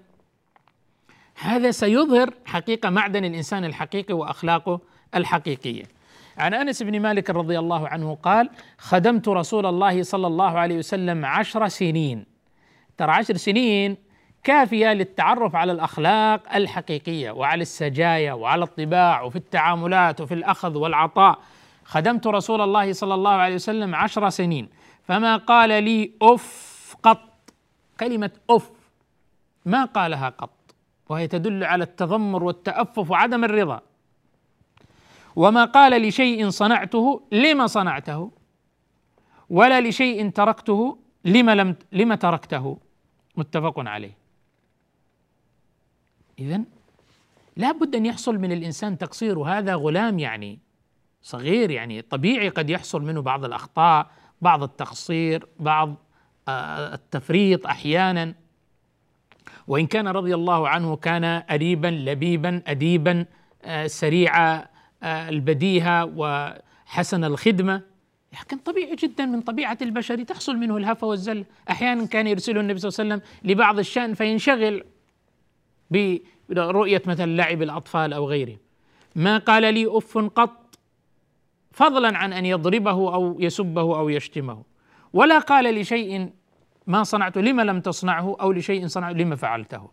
هذا 1.35 1.71
سيظهر 1.71 2.33
حقيقة 2.45 2.89
معدن 2.89 3.25
الإنسان 3.25 3.65
الحقيقي 3.65 4.13
وأخلاقه 4.13 4.79
الحقيقية. 5.15 5.83
عن 6.37 6.53
أنس 6.53 6.83
بن 6.83 6.99
مالك 6.99 7.29
رضي 7.29 7.59
الله 7.59 7.87
عنه 7.87 8.15
قال 8.15 8.49
خدمت 8.77 9.27
رسول 9.27 9.65
الله 9.65 10.03
صلى 10.03 10.27
الله 10.27 10.59
عليه 10.59 10.77
وسلم 10.77 11.25
عشر 11.25 11.67
سنين. 11.67 12.25
ترى 12.97 13.11
عشر 13.11 13.37
سنين 13.37 13.97
كافية 14.43 14.93
للتعرف 14.93 15.55
على 15.55 15.71
الأخلاق 15.71 16.55
الحقيقية 16.55 17.31
وعلى 17.31 17.61
السجايا 17.61 18.33
وعلى 18.33 18.63
الطباع 18.63 19.21
وفي 19.21 19.35
التعاملات 19.35 20.21
وفي 20.21 20.33
الأخذ 20.33 20.77
والعطاء. 20.77 21.39
خدمت 21.85 22.27
رسول 22.27 22.61
الله 22.61 22.93
صلى 22.93 23.13
الله 23.13 23.31
عليه 23.31 23.55
وسلم 23.55 23.95
عشر 23.95 24.29
سنين. 24.29 24.69
فما 25.03 25.37
قال 25.37 25.83
لي 25.83 26.11
أف 26.21 26.95
قط. 27.03 27.53
كلمة 27.99 28.31
أف 28.49 28.71
ما 29.65 29.85
قالها 29.85 30.29
قط؟ 30.29 30.49
وهي 31.11 31.27
تدل 31.27 31.63
على 31.63 31.83
التذمر 31.83 32.43
والتأفف 32.43 33.11
وعدم 33.11 33.43
الرضا. 33.43 33.81
وما 35.35 35.65
قال 35.65 36.01
لشيء 36.01 36.49
صنعته 36.49 37.21
لما 37.31 37.67
صنعته؟ 37.67 38.31
ولا 39.49 39.81
لشيء 39.81 40.29
تركته 40.29 40.97
لما 41.25 41.55
لم 41.55 41.75
لما 41.91 42.15
تركته؟ 42.15 42.77
متفق 43.37 43.79
عليه. 43.79 44.17
إذا 46.39 46.61
لا 47.57 47.71
بد 47.71 47.95
أن 47.95 48.05
يحصل 48.05 48.37
من 48.37 48.51
الإنسان 48.51 48.97
تقصير 48.97 49.39
وهذا 49.39 49.75
غلام 49.75 50.19
يعني 50.19 50.59
صغير 51.21 51.71
يعني 51.71 52.01
طبيعي 52.01 52.49
قد 52.49 52.69
يحصل 52.69 53.01
منه 53.01 53.21
بعض 53.21 53.45
الأخطاء 53.45 54.11
بعض 54.41 54.63
التقصير 54.63 55.47
بعض 55.59 55.95
آه، 56.47 56.93
التفريط 56.93 57.67
أحيانا. 57.67 58.40
وإن 59.71 59.87
كان 59.87 60.07
رضي 60.07 60.35
الله 60.35 60.69
عنه 60.69 60.95
كان 60.95 61.23
أريبا 61.51 61.87
لبيبا 61.87 62.61
أديبا 62.67 63.25
آه، 63.63 63.87
سريع 63.87 64.55
آه، 64.55 64.65
البديهة 65.03 66.05
وحسن 66.15 67.23
الخدمة. 67.23 67.81
لكن 68.41 68.57
طبيعي 68.57 68.95
جدا 68.95 69.25
من 69.25 69.41
طبيعة 69.41 69.77
البشر 69.81 70.23
تحصل 70.23 70.55
منه 70.55 70.77
الهفة 70.77 71.07
والزل. 71.07 71.45
أحيانا 71.69 72.05
كان 72.05 72.27
يرسله 72.27 72.61
النبي 72.61 72.79
صلى 72.79 72.89
الله 72.89 73.13
عليه 73.13 73.23
وسلم 73.23 73.51
لبعض 73.51 73.79
الشأن 73.79 74.13
فينشغل 74.13 74.83
برؤية 76.49 77.01
مثلا 77.05 77.35
لعب 77.35 77.61
الأطفال 77.61 78.13
أو 78.13 78.29
غيره. 78.29 78.57
ما 79.15 79.37
قال 79.37 79.73
لي 79.73 79.97
أف 79.97 80.17
قط 80.17 80.79
فضلا 81.71 82.17
عن 82.17 82.33
أن 82.33 82.45
يضربه 82.45 83.13
أو 83.13 83.37
يسبه 83.39 83.99
أو 83.99 84.09
يشتمه. 84.09 84.63
ولا 85.13 85.39
قال 85.39 85.75
لشيء 85.75 86.29
ما 86.91 87.03
صنعته 87.03 87.41
لما 87.41 87.61
لم 87.61 87.79
تصنعه 87.81 88.35
أو 88.41 88.51
لشيء 88.51 88.87
صنعه 88.87 89.11
لما 89.11 89.35
فعلته. 89.35 89.89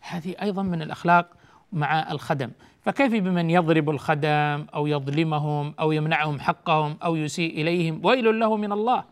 هذه 0.00 0.34
أيضا 0.42 0.62
من 0.62 0.82
الأخلاق 0.82 1.26
مع 1.72 2.12
الخدم. 2.12 2.50
فكيف 2.80 3.12
بمن 3.12 3.50
يضرب 3.50 3.90
الخدم 3.90 4.66
أو 4.74 4.86
يظلمهم 4.86 5.74
أو 5.80 5.92
يمنعهم 5.92 6.40
حقهم 6.40 6.96
أو 7.04 7.16
يسيء 7.16 7.60
إليهم؟ 7.60 8.00
ويل 8.04 8.40
له 8.40 8.56
من 8.56 8.72
الله. 8.72 9.04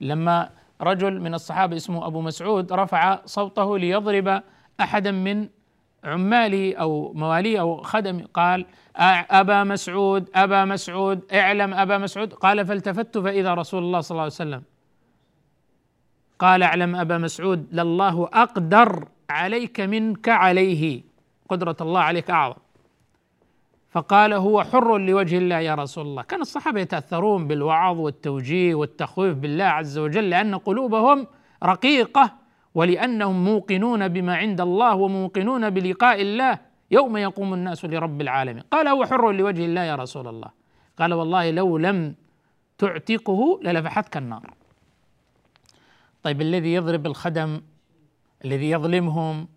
لما 0.00 0.50
رجل 0.80 1.20
من 1.20 1.34
الصحابة 1.34 1.76
اسمه 1.76 2.06
أبو 2.06 2.20
مسعود 2.20 2.72
رفع 2.72 3.20
صوته 3.24 3.78
ليضرب 3.78 4.42
احدا 4.80 5.10
من 5.10 5.48
عماله 6.04 6.76
أو 6.76 7.12
مواليه 7.12 7.60
أو 7.60 7.82
خدم 7.82 8.24
قال 8.34 8.66
أبا 9.30 9.64
مسعود 9.64 10.30
أبا 10.34 10.64
مسعود 10.64 11.32
اعلم 11.32 11.74
أبا 11.74 11.98
مسعود. 11.98 12.32
قال 12.32 12.66
فالتفت 12.66 13.18
فإذا 13.18 13.54
رسول 13.54 13.82
الله 13.82 14.00
صلى 14.00 14.14
الله 14.14 14.22
عليه 14.22 14.32
وسلم. 14.32 14.62
قال 16.38 16.62
أعلم 16.62 16.96
أبا 16.96 17.18
مسعود 17.18 17.66
لله 17.72 18.28
أقدر 18.32 19.08
عليك 19.30 19.80
منك 19.80 20.28
عليه. 20.28 21.02
قدرة 21.48 21.76
الله 21.80 22.00
عليك 22.00 22.30
أعظم. 22.30 22.56
فقال 23.90 24.32
هو 24.32 24.64
حر 24.64 24.98
لوجه 24.98 25.38
الله 25.38 25.58
يا 25.58 25.74
رسول 25.74 26.06
الله. 26.06 26.22
كان 26.22 26.40
الصحابة 26.40 26.80
يتأثرون 26.80 27.46
بالوعظ 27.46 27.98
والتوجيه 28.00 28.74
والتخويف 28.74 29.34
بالله 29.36 29.64
عز 29.64 29.98
وجل 29.98 30.30
لأن 30.30 30.54
قلوبهم 30.54 31.26
رقيقة 31.64 32.32
ولأنهم 32.74 33.44
موقنون 33.44 34.08
بما 34.08 34.36
عند 34.36 34.60
الله 34.60 34.94
وموقنون 34.94 35.70
بلقاء 35.70 36.22
الله. 36.22 36.58
يوم 36.90 37.16
يقوم 37.16 37.54
الناس 37.54 37.84
لرب 37.84 38.20
العالمين. 38.20 38.62
قال 38.70 38.88
هو 38.88 39.04
حر 39.04 39.32
لوجه 39.32 39.64
الله 39.64 39.80
يا 39.80 39.94
رسول 39.94 40.28
الله. 40.28 40.50
قال 40.98 41.14
والله 41.14 41.50
لو 41.50 41.78
لم 41.78 42.14
تعتقه 42.78 43.60
للفحتك 43.62 44.16
النار. 44.16 44.63
طيب 46.24 46.40
الذي 46.40 46.74
يضرب 46.74 47.06
الخدم 47.06 47.60
الذي 48.44 48.70
يظلمهم 48.70 49.48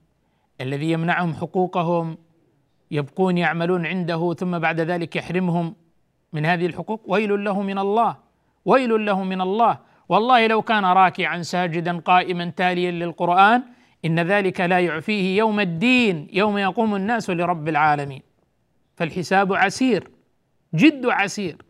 الذي 0.61 0.91
يمنعهم 0.91 1.33
حقوقهم 1.33 2.17
يبقون 2.91 3.37
يعملون 3.37 3.85
عنده 3.85 4.33
ثم 4.33 4.59
بعد 4.59 4.79
ذلك 4.79 5.15
يحرمهم 5.15 5.75
من 6.33 6.45
هذه 6.45 6.65
الحقوق؟ 6.65 7.01
ويل 7.07 7.43
له 7.43 7.61
من 7.61 7.77
الله 7.77 8.17
ويل 8.65 9.05
له 9.05 9.23
من 9.23 9.41
الله. 9.41 9.79
والله 10.09 10.47
لو 10.47 10.61
كان 10.61 10.85
راكعا 10.85 11.41
ساجدا 11.41 11.99
قائما 11.99 12.49
تاليا 12.49 12.91
للقرآن 12.91 13.63
إن 14.05 14.19
ذلك 14.19 14.61
لا 14.61 14.79
يعفيه 14.79 15.37
يوم 15.37 15.59
الدين 15.59 16.27
يوم 16.33 16.57
يقوم 16.57 16.95
الناس 16.95 17.29
لرب 17.29 17.67
العالمين. 17.67 18.21
فالحساب 18.95 19.53
عسير 19.53 20.09
جد 20.75 21.05
عسير. 21.05 21.66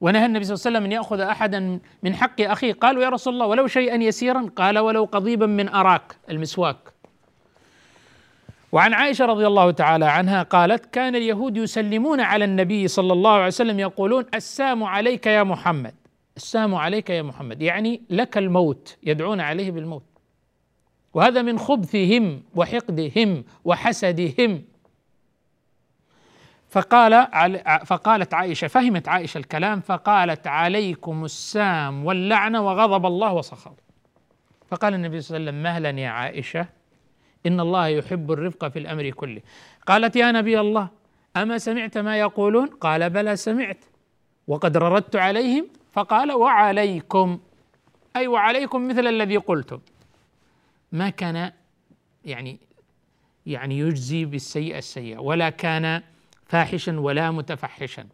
ونهى 0.00 0.26
النبي 0.26 0.44
صلى 0.44 0.54
الله 0.54 0.66
عليه 0.66 0.76
وسلم 0.78 0.84
أن 0.84 0.92
يأخذ 0.92 1.20
أحدا 1.20 1.80
من 2.02 2.14
حق 2.14 2.40
أخيه. 2.40 2.72
قالوا 2.72 3.02
يا 3.02 3.08
رسول 3.08 3.34
الله 3.34 3.46
ولو 3.46 3.66
شيئا 3.66 4.02
يسيرا 4.02 4.50
قال 4.56 4.78
ولو 4.78 5.04
قضيبا 5.04 5.46
من 5.46 5.68
أراك 5.68 6.16
المسواك. 6.30 6.76
وعن 8.72 8.94
عائشة 8.94 9.24
رضي 9.26 9.46
الله 9.46 9.70
تعالى 9.70 10.04
عنها 10.04 10.42
قالت 10.42 10.86
كان 10.86 11.16
اليهود 11.16 11.56
يسلمون 11.56 12.20
على 12.20 12.44
النبي 12.44 12.88
صلى 12.88 13.12
الله 13.12 13.32
عليه 13.32 13.46
وسلم 13.46 13.80
يقولون 13.80 14.24
السام 14.34 14.84
عليك 14.84 15.26
يا 15.26 15.42
محمد. 15.42 15.94
السام 16.36 16.74
عليك 16.74 17.10
يا 17.10 17.22
محمد. 17.22 17.62
يعني 17.62 18.02
لك 18.10 18.38
الموت 18.38 18.96
يدعون 19.02 19.40
عليه 19.40 19.70
بالموت. 19.70 20.04
وهذا 21.14 21.42
من 21.42 21.58
خبثهم 21.58 22.42
وحقدهم 22.54 23.44
وحسدهم. 23.64 24.62
فقال 26.74 27.26
فقالت 27.86 28.34
عائشة 28.34 28.66
فهمت 28.66 29.08
عائشة 29.08 29.38
الكلام 29.38 29.80
فقالت 29.80 30.46
عليكم 30.46 31.24
السام 31.24 32.04
واللعنه 32.04 32.60
وغضب 32.66 33.06
الله 33.06 33.32
وسخط 33.32 33.76
فقال 34.70 34.94
النبي 34.94 35.20
صلى 35.20 35.36
الله 35.36 35.50
عليه 35.50 35.58
وسلم 35.58 35.62
مهلا 35.62 36.00
يا 36.00 36.08
عائشة 36.08 36.66
إن 37.46 37.60
الله 37.60 37.86
يحب 37.86 38.32
الرفق 38.32 38.68
في 38.68 38.78
الأمر 38.78 39.10
كله. 39.10 39.40
قالت 39.86 40.16
يا 40.16 40.32
نبي 40.32 40.60
الله 40.60 40.88
أما 41.36 41.58
سمعت 41.58 41.98
ما 41.98 42.18
يقولون؟ 42.18 42.66
قال 42.66 43.10
بلى 43.10 43.36
سمعت. 43.36 43.84
وقد 44.46 44.76
رددت 44.76 45.16
عليهم؟ 45.16 45.66
فقال 45.92 46.32
وعليكم. 46.32 47.38
أي 48.16 48.26
وعليكم 48.26 48.88
مثل 48.88 49.06
الذي 49.06 49.36
قلتم. 49.36 49.80
ما 50.92 51.10
كان 51.10 51.52
يعني 52.24 52.58
يعني 53.46 53.78
يجزي 53.78 54.24
بالسيئة 54.24 54.78
السيئة 54.78 55.18
ولا 55.18 55.50
كان 55.50 56.02
فاحشا 56.54 57.00
ولا 57.00 57.30
متفحشا 57.30 58.06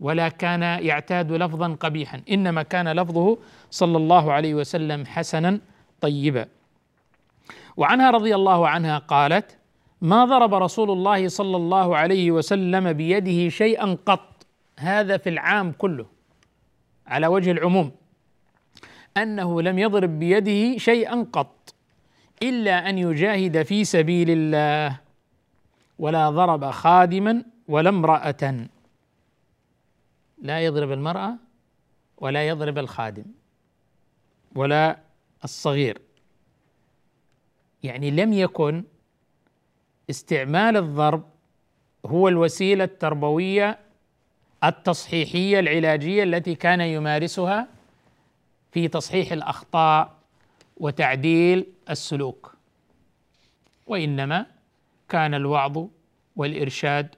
ولا 0.00 0.28
كان 0.28 0.62
يعتاد 0.62 1.32
لفظا 1.32 1.76
قبيحا. 1.80 2.22
إنما 2.30 2.62
كان 2.62 2.92
لفظه 2.92 3.38
صلى 3.70 3.96
الله 3.96 4.32
عليه 4.32 4.54
وسلم 4.54 5.06
حسنا 5.06 5.60
طيبا. 6.00 6.46
وعنها 7.76 8.10
رضي 8.10 8.34
الله 8.34 8.68
عنها 8.68 8.98
قالت 8.98 9.58
ما 10.00 10.24
ضرب 10.24 10.54
رسول 10.54 10.90
الله 10.90 11.28
صلى 11.28 11.56
الله 11.56 11.96
عليه 11.96 12.30
وسلم 12.30 12.92
بيده 12.92 13.48
شيئا 13.48 13.98
قط. 14.06 14.46
هذا 14.78 15.16
في 15.16 15.28
العام 15.28 15.72
كله 15.72 16.06
على 17.06 17.26
وجه 17.26 17.50
العموم. 17.50 17.92
أنه 19.16 19.62
لم 19.62 19.78
يضرب 19.78 20.18
بيده 20.18 20.78
شيئا 20.78 21.26
قط 21.32 21.74
إلا 22.42 22.90
أن 22.90 22.98
يجاهد 22.98 23.62
في 23.62 23.84
سبيل 23.84 24.30
الله. 24.30 25.00
ولا 25.98 26.30
ضرب 26.30 26.70
خادما 26.70 27.53
ولا 27.68 27.88
امرأة. 27.88 28.66
لا 30.38 30.64
يضرب 30.64 30.92
المرأة 30.92 31.34
ولا 32.18 32.48
يضرب 32.48 32.78
الخادم 32.78 33.24
ولا 34.54 34.98
الصغير. 35.44 36.00
يعني 37.82 38.10
لم 38.10 38.32
يكن 38.32 38.84
استعمال 40.10 40.76
الضرب 40.76 41.24
هو 42.06 42.28
الوسيلة 42.28 42.84
التربوية 42.84 43.78
التصحيحية 44.64 45.60
العلاجية 45.60 46.22
التي 46.22 46.54
كان 46.54 46.80
يمارسها 46.80 47.68
في 48.72 48.88
تصحيح 48.88 49.32
الأخطاء 49.32 50.16
وتعديل 50.76 51.66
السلوك. 51.90 52.54
وإنما 53.86 54.46
كان 55.08 55.34
الوعظ 55.34 55.86
والإرشاد 56.36 57.14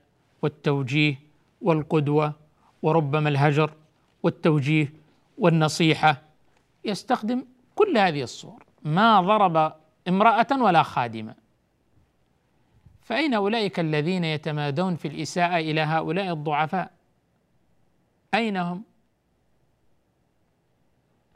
والتوجيه 0.47 1.19
والقدوة 1.63 2.33
وربما 2.83 3.29
الهجر 3.29 3.71
والتوجيه 4.23 4.93
والنصيحة. 5.39 6.23
يستخدم 6.85 7.45
كل 7.75 7.99
هذه 7.99 8.23
الصور. 8.23 8.63
ما 8.83 9.21
ضرب 9.21 9.73
امرأة 10.09 10.47
ولا 10.63 10.83
خادمة. 10.83 11.35
فأين 13.03 13.35
أولئك 13.35 13.81
الذين 13.81 14.25
يتمادون 14.25 14.97
في 14.97 15.09
الإساءة 15.09 15.57
إلى 15.57 15.81
هؤلاء 15.81 16.33
الضعفاء؟ 16.33 16.91
أين 18.35 18.57
هم؟ 18.57 18.83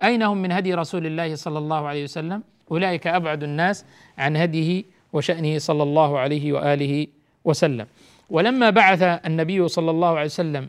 أين 0.03 0.23
هم 0.23 0.37
من 0.43 0.53
هدي 0.53 0.75
رسول 0.75 1.07
الله 1.07 1.35
صلى 1.35 1.59
الله 1.59 1.89
عليه 1.89 2.05
وسلم؟ 2.05 2.43
أولئك 2.71 3.07
أبعد 3.07 3.43
الناس 3.43 3.85
عن 4.19 4.37
هديه 4.37 4.85
وشأنه 5.13 5.59
صلى 5.59 5.83
الله 5.83 6.19
عليه 6.19 6.53
وآله 6.53 7.07
وسلم. 7.45 7.87
ولما 8.31 8.71
بعث 8.71 9.03
النبي 9.03 9.69
صلى 9.69 9.91
الله 9.91 10.09
عليه 10.09 10.25
وسلم 10.25 10.69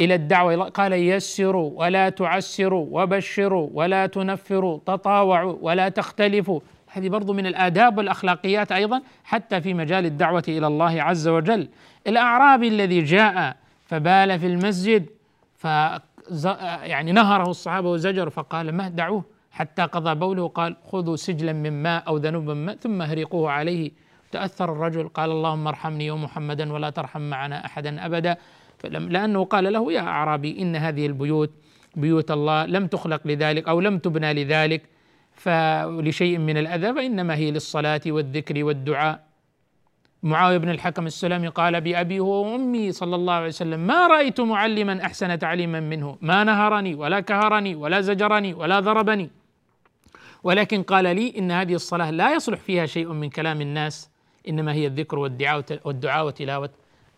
إلى 0.00 0.14
الدعوة 0.14 0.68
قال 0.68 0.92
يسروا 0.92 1.70
ولا 1.74 2.08
تعسروا 2.08 2.86
وبشروا 2.90 3.68
ولا 3.72 4.06
تنفروا 4.06 4.78
تطاوعوا 4.86 5.56
ولا 5.60 5.88
تختلفوا. 5.88 6.60
هذه 6.86 7.08
برضو 7.08 7.32
من 7.32 7.46
الآداب 7.46 7.98
والأخلاقيات 7.98 8.72
أيضا 8.72 9.02
حتى 9.24 9.60
في 9.60 9.74
مجال 9.74 10.06
الدعوة 10.06 10.44
إلى 10.48 10.66
الله 10.66 11.02
عز 11.02 11.28
وجل. 11.28 11.68
الأعرابي 12.06 12.68
الذي 12.68 13.00
جاء 13.02 13.56
فبال 13.86 14.38
في 14.38 14.46
المسجد 14.46 15.06
ف 15.54 15.64
يعني 16.82 17.12
نهره 17.12 17.50
الصحابة 17.50 17.90
وزجر 17.90 18.30
فقال 18.30 18.72
ما 18.72 18.88
دعوه؟ 18.88 19.24
حتى 19.50 19.82
قضى 19.82 20.14
بوله 20.14 20.48
قال 20.48 20.76
خذوا 20.92 21.16
سجلا 21.16 21.52
من 21.52 21.82
ماء 21.82 22.02
أو 22.08 22.16
ذنوبا 22.16 22.54
من 22.54 22.66
ماء 22.66 22.76
ثم 22.76 23.02
اهرقوه 23.02 23.50
عليه. 23.50 23.90
تأثر 24.32 24.72
الرجل 24.72 25.08
قال 25.08 25.30
اللهم 25.30 25.66
ارحمني 25.68 26.10
ومحمدا 26.10 26.72
ولا 26.72 26.90
ترحم 26.90 27.20
معنا 27.20 27.64
أحدا 27.64 28.06
أبدا. 28.06 28.36
لأنه 28.84 29.44
قال 29.44 29.72
له 29.72 29.92
يا 29.92 30.00
أعرابي 30.00 30.62
إن 30.62 30.76
هذه 30.76 31.06
البيوت 31.06 31.50
بيوت 31.96 32.30
الله 32.30 32.66
لم 32.66 32.86
تخلق 32.86 33.20
لذلك 33.24 33.68
أو 33.68 33.80
لم 33.80 33.98
تبنى 33.98 34.44
لذلك 34.44 34.82
فلشيء 35.32 36.38
من 36.38 36.56
الأذى 36.56 36.94
فإنما 36.94 37.34
هي 37.34 37.50
للصلاة 37.50 38.00
والذكر 38.06 38.64
والدعاء. 38.64 39.26
معاوية 40.22 40.58
بن 40.58 40.68
الحكم 40.68 41.06
السلمي 41.06 41.48
قال 41.48 41.80
بأبي 41.80 42.20
وأمي 42.20 42.92
صلى 42.92 43.16
الله 43.16 43.32
عليه 43.32 43.46
وسلم 43.46 43.80
ما 43.80 44.06
رأيت 44.06 44.40
معلما 44.40 45.02
أحسن 45.04 45.38
تعليما 45.38 45.80
منه 45.80 46.18
ما 46.20 46.44
نهرني 46.44 46.94
ولا 46.94 47.20
كهرني 47.20 47.74
ولا 47.74 48.00
زجرني 48.00 48.54
ولا 48.54 48.80
ضربني. 48.80 49.30
ولكن 50.42 50.82
قال 50.82 51.04
لي 51.16 51.34
إن 51.38 51.50
هذه 51.50 51.74
الصلاة 51.74 52.10
لا 52.10 52.34
يصلح 52.34 52.58
فيها 52.58 52.86
شيء 52.86 53.12
من 53.12 53.30
كلام 53.30 53.60
الناس 53.60 54.10
إنما 54.48 54.72
هي 54.72 54.86
الذكر 54.86 55.18
والدعاء 55.18 55.64
والدعاء 55.84 56.26
وتلاوة 56.26 56.70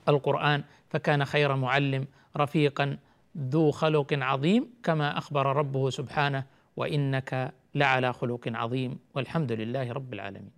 القرآن. 0.09 0.64
فكان 0.91 1.24
خير 1.24 1.57
معلم 1.57 2.07
رفيقا 2.37 2.99
ذو 3.39 3.70
خلق 3.70 4.07
عظيم 4.12 4.70
كما 4.83 5.18
أخبر 5.18 5.47
ربه 5.47 5.91
سبحانه 5.91 6.45
وإنك 6.76 7.53
لعلى 7.74 8.12
خلق 8.12 8.41
عظيم. 8.47 8.99
والحمد 9.14 9.53
لله 9.53 9.93
رب 9.93 10.14
العالمين. 10.14 10.53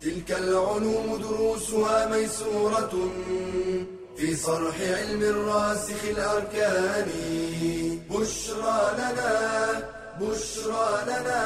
تلك 0.00 0.32
العلوم 0.32 1.16
دروسها 1.22 2.16
ميسورة 2.16 2.92
في 4.16 4.34
صرح 4.34 4.76
علم 4.80 5.22
الراسخ 5.22 6.04
الأركان. 6.04 7.08
بشرى 8.10 8.80
لنا 8.98 9.34
بشرى 10.20 10.88
لنا 11.06 11.42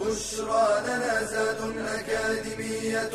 بشرى 0.00 0.66
لنا 0.86 1.24
زاد 1.24 1.60
أكاديمية. 1.98 3.14